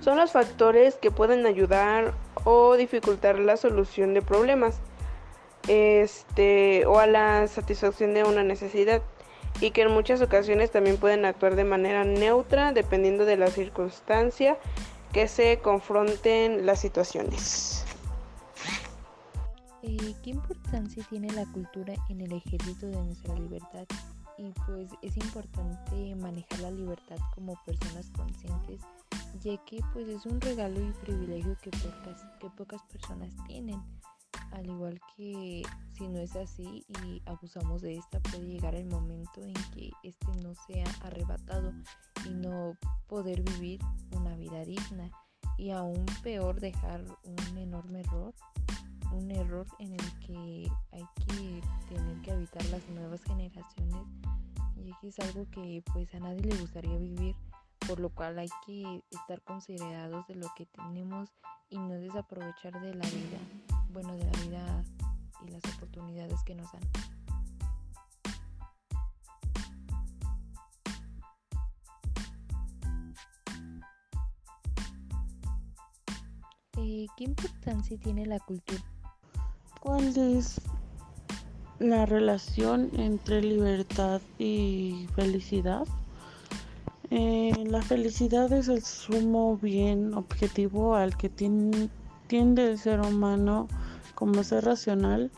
Son 0.00 0.16
los 0.16 0.32
factores 0.32 0.94
que 0.94 1.10
pueden 1.10 1.44
ayudar 1.44 2.14
o 2.44 2.76
dificultar 2.76 3.38
la 3.38 3.58
solución 3.58 4.14
de 4.14 4.22
problemas 4.22 4.76
este, 5.68 6.86
o 6.86 6.98
a 6.98 7.06
la 7.06 7.46
satisfacción 7.46 8.14
de 8.14 8.24
una 8.24 8.42
necesidad 8.42 9.02
y 9.60 9.72
que 9.72 9.82
en 9.82 9.90
muchas 9.90 10.22
ocasiones 10.22 10.70
también 10.70 10.96
pueden 10.96 11.26
actuar 11.26 11.56
de 11.56 11.64
manera 11.64 12.04
neutra 12.04 12.72
dependiendo 12.72 13.26
de 13.26 13.36
la 13.36 13.48
circunstancia 13.48 14.56
que 15.12 15.28
se 15.28 15.58
confronten 15.58 16.64
las 16.64 16.80
situaciones. 16.80 17.84
Eh, 19.82 20.14
¿Qué 20.22 20.30
importancia 20.30 21.04
tiene 21.10 21.30
la 21.32 21.44
cultura 21.52 21.92
en 22.08 22.22
el 22.22 22.32
ejercicio 22.32 22.88
de 22.88 22.96
nuestra 22.96 23.34
libertad? 23.34 23.84
Y 24.36 24.50
pues 24.66 24.90
es 25.02 25.16
importante 25.16 26.14
manejar 26.16 26.58
la 26.60 26.70
libertad 26.70 27.16
como 27.34 27.54
personas 27.64 28.10
conscientes, 28.10 28.80
ya 29.40 29.56
que 29.64 29.80
pues 29.92 30.08
es 30.08 30.26
un 30.26 30.40
regalo 30.40 30.80
y 30.80 30.92
privilegio 31.04 31.56
que 31.62 31.70
pocas, 31.70 32.20
que 32.40 32.50
pocas 32.50 32.82
personas 32.84 33.32
tienen. 33.46 33.80
Al 34.50 34.66
igual 34.66 35.00
que 35.16 35.62
si 35.96 36.08
no 36.08 36.18
es 36.18 36.34
así 36.36 36.84
y 37.04 37.22
abusamos 37.26 37.82
de 37.82 37.96
esta, 37.96 38.20
puede 38.20 38.46
llegar 38.46 38.74
el 38.74 38.86
momento 38.86 39.40
en 39.40 39.54
que 39.72 39.90
este 40.02 40.32
no 40.42 40.54
sea 40.66 40.86
arrebatado 41.02 41.72
y 42.24 42.30
no 42.30 42.76
poder 43.06 43.42
vivir 43.42 43.80
una 44.12 44.36
vida 44.36 44.64
digna. 44.64 45.10
Y 45.56 45.70
aún 45.70 46.06
peor 46.22 46.60
dejar 46.60 47.04
un 47.22 47.58
enorme 47.58 48.00
error, 48.00 48.34
un 49.14 49.30
error 49.30 49.66
en 49.78 49.92
el 49.92 50.18
que 50.20 50.68
hay 50.92 51.04
que 51.26 51.62
tener 51.88 52.22
que 52.22 52.32
habitar 52.32 52.64
las 52.66 52.86
nuevas 52.88 53.22
generaciones 53.22 54.06
y 54.76 54.92
que 55.00 55.08
es 55.08 55.18
algo 55.20 55.46
que 55.50 55.82
pues 55.92 56.12
a 56.14 56.20
nadie 56.20 56.42
le 56.42 56.56
gustaría 56.56 56.98
vivir, 56.98 57.36
por 57.86 58.00
lo 58.00 58.10
cual 58.10 58.38
hay 58.38 58.48
que 58.66 59.02
estar 59.10 59.40
considerados 59.42 60.26
de 60.26 60.34
lo 60.34 60.48
que 60.56 60.66
tenemos 60.66 61.30
y 61.70 61.78
no 61.78 61.94
desaprovechar 61.94 62.80
de 62.80 62.94
la 62.94 63.06
vida 63.06 63.38
bueno 63.94 64.12
de 64.16 64.24
la 64.24 64.32
vida 64.40 64.84
y 65.46 65.50
las 65.50 65.62
oportunidades 65.76 66.42
que 66.44 66.56
nos 66.56 66.70
dan. 66.72 66.82
Eh, 76.76 77.06
¿Qué 77.16 77.24
importancia 77.24 77.96
tiene 77.98 78.26
la 78.26 78.40
cultura? 78.40 78.82
¿Cuál 79.84 80.16
es 80.16 80.62
la 81.78 82.06
relación 82.06 82.88
entre 82.96 83.42
libertad 83.42 84.22
y 84.38 85.06
felicidad? 85.14 85.86
Eh, 87.10 87.52
la 87.66 87.82
felicidad 87.82 88.50
es 88.54 88.68
el 88.68 88.82
sumo 88.82 89.58
bien 89.58 90.14
objetivo 90.14 90.94
al 90.94 91.18
que 91.18 91.28
tiende 91.28 91.90
el 92.70 92.78
ser 92.78 93.02
humano 93.02 93.68
como 94.14 94.42
ser 94.42 94.64
racional. 94.64 95.30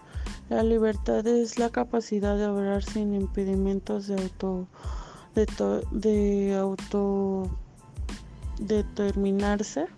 La 0.48 0.62
libertad 0.62 1.26
es 1.26 1.58
la 1.58 1.70
capacidad 1.70 2.36
de 2.36 2.46
obrar 2.46 2.84
sin 2.84 3.16
impedimentos 3.16 4.06
de 4.06 4.14
auto 4.14 4.68
de, 5.34 5.46
de 5.90 6.54
auto 6.54 7.50
determinarse 8.60 9.88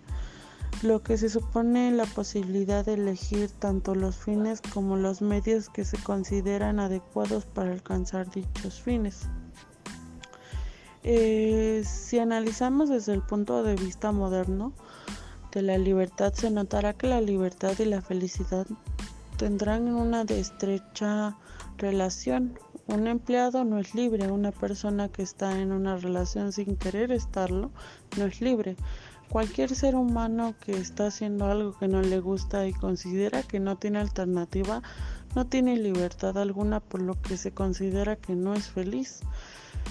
lo 0.81 1.03
que 1.03 1.17
se 1.17 1.29
supone 1.29 1.91
la 1.91 2.05
posibilidad 2.05 2.85
de 2.85 2.93
elegir 2.93 3.49
tanto 3.51 3.95
los 3.95 4.15
fines 4.15 4.61
como 4.61 4.95
los 4.95 5.21
medios 5.21 5.69
que 5.69 5.83
se 5.83 5.97
consideran 5.97 6.79
adecuados 6.79 7.45
para 7.45 7.71
alcanzar 7.71 8.29
dichos 8.31 8.81
fines. 8.81 9.27
Eh, 11.03 11.83
si 11.85 12.19
analizamos 12.19 12.89
desde 12.89 13.13
el 13.13 13.21
punto 13.21 13.63
de 13.63 13.75
vista 13.75 14.11
moderno 14.11 14.73
de 15.51 15.61
la 15.61 15.77
libertad, 15.77 16.33
se 16.33 16.51
notará 16.51 16.93
que 16.93 17.07
la 17.07 17.21
libertad 17.21 17.73
y 17.79 17.85
la 17.85 18.01
felicidad 18.01 18.67
tendrán 19.37 19.87
una 19.87 20.21
estrecha 20.23 21.37
relación. 21.77 22.59
Un 22.87 23.07
empleado 23.07 23.63
no 23.63 23.79
es 23.79 23.95
libre, 23.95 24.31
una 24.31 24.51
persona 24.51 25.09
que 25.09 25.23
está 25.23 25.59
en 25.59 25.71
una 25.71 25.95
relación 25.95 26.51
sin 26.51 26.75
querer 26.75 27.11
estarlo 27.11 27.71
no 28.17 28.25
es 28.25 28.41
libre. 28.41 28.75
Cualquier 29.29 29.75
ser 29.75 29.95
humano 29.95 30.55
que 30.59 30.71
está 30.71 31.07
haciendo 31.07 31.45
algo 31.45 31.77
que 31.77 31.87
no 31.87 32.01
le 32.01 32.19
gusta 32.19 32.67
y 32.67 32.73
considera 32.73 33.43
que 33.43 33.59
no 33.59 33.77
tiene 33.77 33.99
alternativa, 33.99 34.81
no 35.35 35.45
tiene 35.45 35.77
libertad 35.77 36.35
alguna 36.39 36.79
por 36.79 37.03
lo 37.03 37.13
que 37.21 37.37
se 37.37 37.51
considera 37.51 38.15
que 38.15 38.35
no 38.35 38.55
es 38.55 38.69
feliz. 38.69 39.19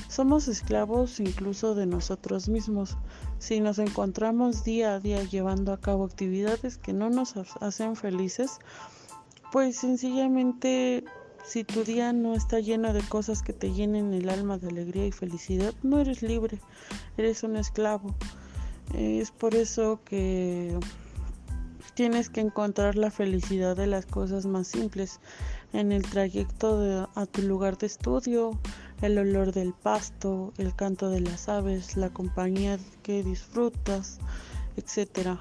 Somos 0.09 0.49
esclavos 0.49 1.21
incluso 1.21 1.77
de 1.77 1.87
nosotros 1.87 2.49
mismos. 2.49 2.97
Si 3.39 3.61
nos 3.61 3.79
encontramos 3.79 4.65
día 4.65 4.95
a 4.95 5.01
día 5.01 5.23
llevando 5.23 5.73
a 5.73 5.81
cabo 5.81 6.05
actividades 6.05 6.77
que 6.77 6.93
no 6.93 7.09
nos 7.09 7.35
hacen 7.61 7.95
felices, 7.95 8.59
pues 9.53 9.77
sencillamente 9.77 11.05
si 11.45 11.63
tu 11.63 11.85
día 11.85 12.13
no 12.13 12.35
está 12.35 12.59
lleno 12.59 12.93
de 12.93 13.03
cosas 13.03 13.43
que 13.43 13.53
te 13.53 13.73
llenen 13.73 14.13
el 14.13 14.29
alma 14.29 14.59
de 14.59 14.69
alegría 14.69 15.07
y 15.07 15.13
felicidad, 15.13 15.73
no 15.85 16.01
eres 16.01 16.23
libre, 16.23 16.59
eres 17.17 17.45
un 17.45 17.57
esclavo. 17.57 18.17
Es 18.95 19.31
por 19.31 19.55
eso 19.55 20.01
que 20.05 20.79
tienes 21.95 22.31
que 22.31 22.41
encontrar 22.41 22.97
la 22.97 23.11
felicidad 23.11 23.77
de 23.77 23.87
las 23.87 24.07
cosas 24.07 24.47
más 24.47 24.69
simples 24.69 25.21
en 25.73 25.93
el 25.93 26.03
trayecto 26.03 27.11
a 27.15 27.27
tu 27.27 27.43
lugar 27.43 27.77
de 27.77 27.87
estudio, 27.87 28.59
el 29.03 29.19
olor 29.19 29.53
del 29.53 29.73
pasto, 29.73 30.53
el 30.59 30.75
canto 30.75 31.11
de 31.11 31.21
las 31.21 31.49
aves, 31.49 31.97
la 31.97 32.11
compañía 32.11 32.79
que 33.03 33.23
disfrutas, 33.23 34.19
etc. 34.77 35.39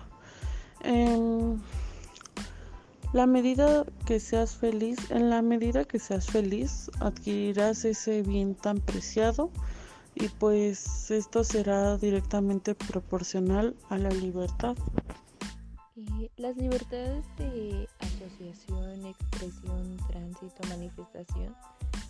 La 3.13 3.25
medida 3.25 3.85
que 4.05 4.19
seas 4.19 4.55
feliz, 4.55 4.97
en 5.11 5.29
la 5.29 5.41
medida 5.41 5.85
que 5.85 5.97
seas 5.97 6.27
feliz, 6.27 6.91
adquirirás 6.99 7.85
ese 7.85 8.21
bien 8.21 8.53
tan 8.53 8.79
preciado 8.79 9.49
y 10.19 10.29
pues 10.39 11.11
esto 11.11 11.43
será 11.43 11.97
directamente 11.97 12.73
proporcional 12.73 13.75
a 13.89 13.97
la 13.97 14.09
libertad. 14.09 14.75
las 16.37 16.55
libertades 16.57 17.25
de 17.37 17.87
asociación, 17.99 19.05
expresión, 19.05 19.97
tránsito, 20.07 20.67
manifestación 20.69 21.55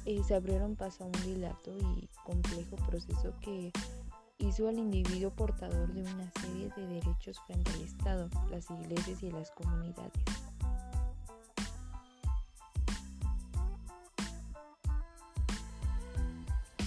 eh, 0.05 0.21
se 0.25 0.35
abrieron 0.35 0.75
paso 0.75 1.03
a 1.03 1.07
un 1.07 1.23
dilato 1.25 1.75
y 1.77 2.07
complejo 2.23 2.77
proceso 2.87 3.33
que 3.41 3.71
hizo 4.37 4.69
al 4.69 4.77
individuo 4.77 5.31
portador 5.31 5.93
de 5.93 6.01
una 6.01 6.31
serie 6.41 6.71
de 6.77 6.87
derechos 6.87 7.39
frente 7.45 7.71
al 7.71 7.81
Estado, 7.81 8.29
las 8.49 8.69
iglesias 8.71 9.21
y 9.23 9.31
las 9.31 9.51
comunidades. 9.51 10.23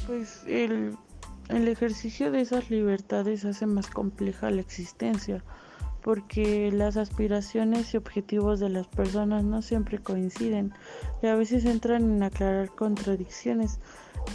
Pues 0.06 0.42
el 0.46 0.96
el 1.50 1.68
ejercicio 1.68 2.30
de 2.30 2.40
esas 2.40 2.70
libertades 2.70 3.44
hace 3.44 3.66
más 3.66 3.88
compleja 3.88 4.50
la 4.50 4.60
existencia, 4.60 5.42
porque 6.02 6.70
las 6.72 6.96
aspiraciones 6.96 7.92
y 7.92 7.96
objetivos 7.96 8.60
de 8.60 8.70
las 8.70 8.86
personas 8.86 9.44
no 9.44 9.60
siempre 9.62 9.98
coinciden 9.98 10.72
y 11.22 11.26
a 11.26 11.34
veces 11.34 11.64
entran 11.64 12.04
en 12.04 12.22
aclarar 12.22 12.70
contradicciones, 12.70 13.80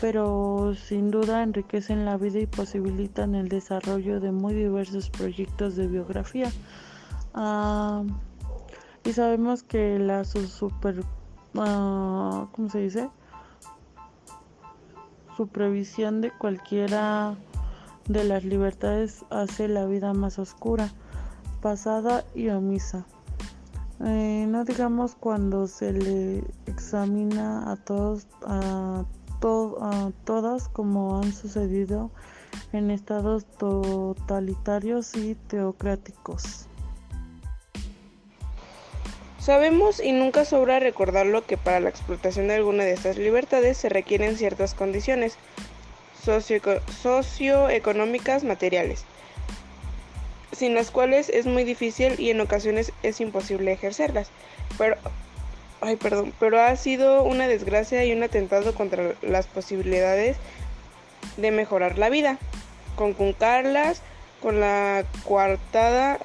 pero 0.01 0.73
sin 0.75 1.11
duda 1.11 1.43
enriquecen 1.43 2.05
la 2.05 2.17
vida 2.17 2.39
y 2.39 2.45
posibilitan 2.45 3.35
el 3.35 3.49
desarrollo 3.49 4.19
de 4.19 4.31
muy 4.31 4.53
diversos 4.53 5.09
proyectos 5.09 5.75
de 5.75 5.87
biografía. 5.87 6.51
Ah, 7.33 8.03
y 9.03 9.13
sabemos 9.13 9.63
que 9.63 9.99
la 9.99 10.23
super, 10.25 10.99
uh, 11.53 12.47
¿cómo 12.51 12.69
se 12.69 12.79
dice? 12.79 13.09
Su 15.35 15.47
previsión 15.47 16.21
de 16.21 16.31
cualquiera 16.31 17.35
de 18.07 18.23
las 18.23 18.43
libertades 18.43 19.25
hace 19.29 19.67
la 19.67 19.85
vida 19.85 20.13
más 20.13 20.39
oscura, 20.39 20.89
pasada 21.61 22.23
y 22.33 22.49
omisa. 22.49 23.05
Eh, 24.03 24.45
no 24.47 24.65
digamos 24.65 25.15
cuando 25.15 25.67
se 25.67 25.93
le 25.93 26.43
examina 26.65 27.71
a 27.71 27.75
todos 27.77 28.27
a, 28.45 29.03
a 29.81 30.11
todas 30.23 30.69
como 30.69 31.19
han 31.19 31.31
sucedido 31.31 32.11
en 32.73 32.91
estados 32.91 33.45
totalitarios 33.45 35.15
y 35.15 35.35
teocráticos. 35.35 36.67
Sabemos 39.45 40.01
y 40.03 40.11
nunca 40.11 40.43
sobra 40.43 40.79
recordarlo 40.79 41.45
que 41.45 41.55
para 41.55 41.79
la 41.79 41.89
explotación 41.89 42.47
de 42.47 42.55
alguna 42.55 42.83
de 42.83 42.93
estas 42.93 43.17
libertades 43.17 43.77
se 43.77 43.89
requieren 43.89 44.37
ciertas 44.37 44.73
condiciones 44.73 45.37
socioeconómicas 47.03 48.43
materiales, 48.43 49.05
sin 50.51 50.73
las 50.73 50.89
cuales 50.89 51.29
es 51.29 51.45
muy 51.45 51.63
difícil 51.63 52.19
y 52.19 52.31
en 52.31 52.41
ocasiones 52.41 52.91
es 53.03 53.21
imposible 53.21 53.71
ejercerlas. 53.71 54.31
Pero, 54.79 54.95
ay, 55.79 55.95
perdón, 55.95 56.33
pero 56.39 56.59
ha 56.59 56.75
sido 56.75 57.21
una 57.21 57.47
desgracia 57.47 58.03
y 58.03 58.13
un 58.13 58.23
atentado 58.23 58.73
contra 58.73 59.13
las 59.21 59.45
posibilidades 59.45 60.37
de 61.37 61.51
mejorar 61.51 61.99
la 61.99 62.09
vida, 62.09 62.39
conculcarlas 62.95 64.01
con 64.41 64.59
la 64.59 65.05
coartada 65.23 66.17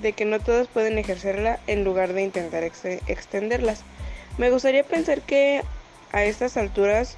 de 0.00 0.12
que 0.12 0.24
no 0.24 0.40
todos 0.40 0.68
pueden 0.68 0.98
ejercerla 0.98 1.60
en 1.66 1.84
lugar 1.84 2.12
de 2.12 2.22
intentar 2.22 2.62
extenderlas. 2.62 3.82
Me 4.38 4.50
gustaría 4.50 4.84
pensar 4.84 5.20
que 5.22 5.62
a 6.12 6.24
estas 6.24 6.56
alturas 6.56 7.16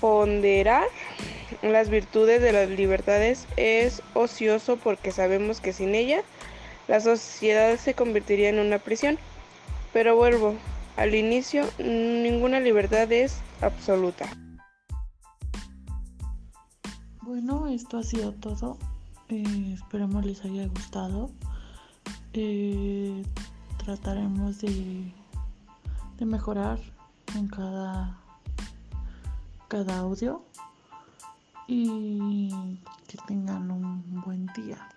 ponderar 0.00 0.86
las 1.62 1.90
virtudes 1.90 2.40
de 2.40 2.52
las 2.52 2.68
libertades 2.68 3.46
es 3.56 4.02
ocioso 4.14 4.76
porque 4.76 5.10
sabemos 5.12 5.60
que 5.60 5.72
sin 5.72 5.94
ella 5.94 6.22
la 6.88 7.00
sociedad 7.00 7.76
se 7.78 7.94
convertiría 7.94 8.48
en 8.48 8.58
una 8.60 8.78
prisión. 8.78 9.18
Pero 9.92 10.14
vuelvo, 10.16 10.54
al 10.96 11.14
inicio 11.14 11.64
ninguna 11.78 12.60
libertad 12.60 13.10
es 13.10 13.38
absoluta. 13.60 14.26
Bueno, 17.22 17.66
esto 17.66 17.98
ha 17.98 18.02
sido 18.02 18.32
todo. 18.32 18.78
Eh, 19.28 19.72
esperemos 19.74 20.24
les 20.24 20.44
haya 20.44 20.66
gustado. 20.68 21.30
Eh, 22.32 23.24
trataremos 23.78 24.60
de, 24.60 25.12
de 26.18 26.26
mejorar 26.26 26.78
en 27.34 27.48
cada, 27.48 28.18
cada 29.68 29.98
audio 29.98 30.44
y 31.66 32.48
que 33.08 33.18
tengan 33.26 33.70
un 33.70 34.20
buen 34.22 34.46
día. 34.54 34.88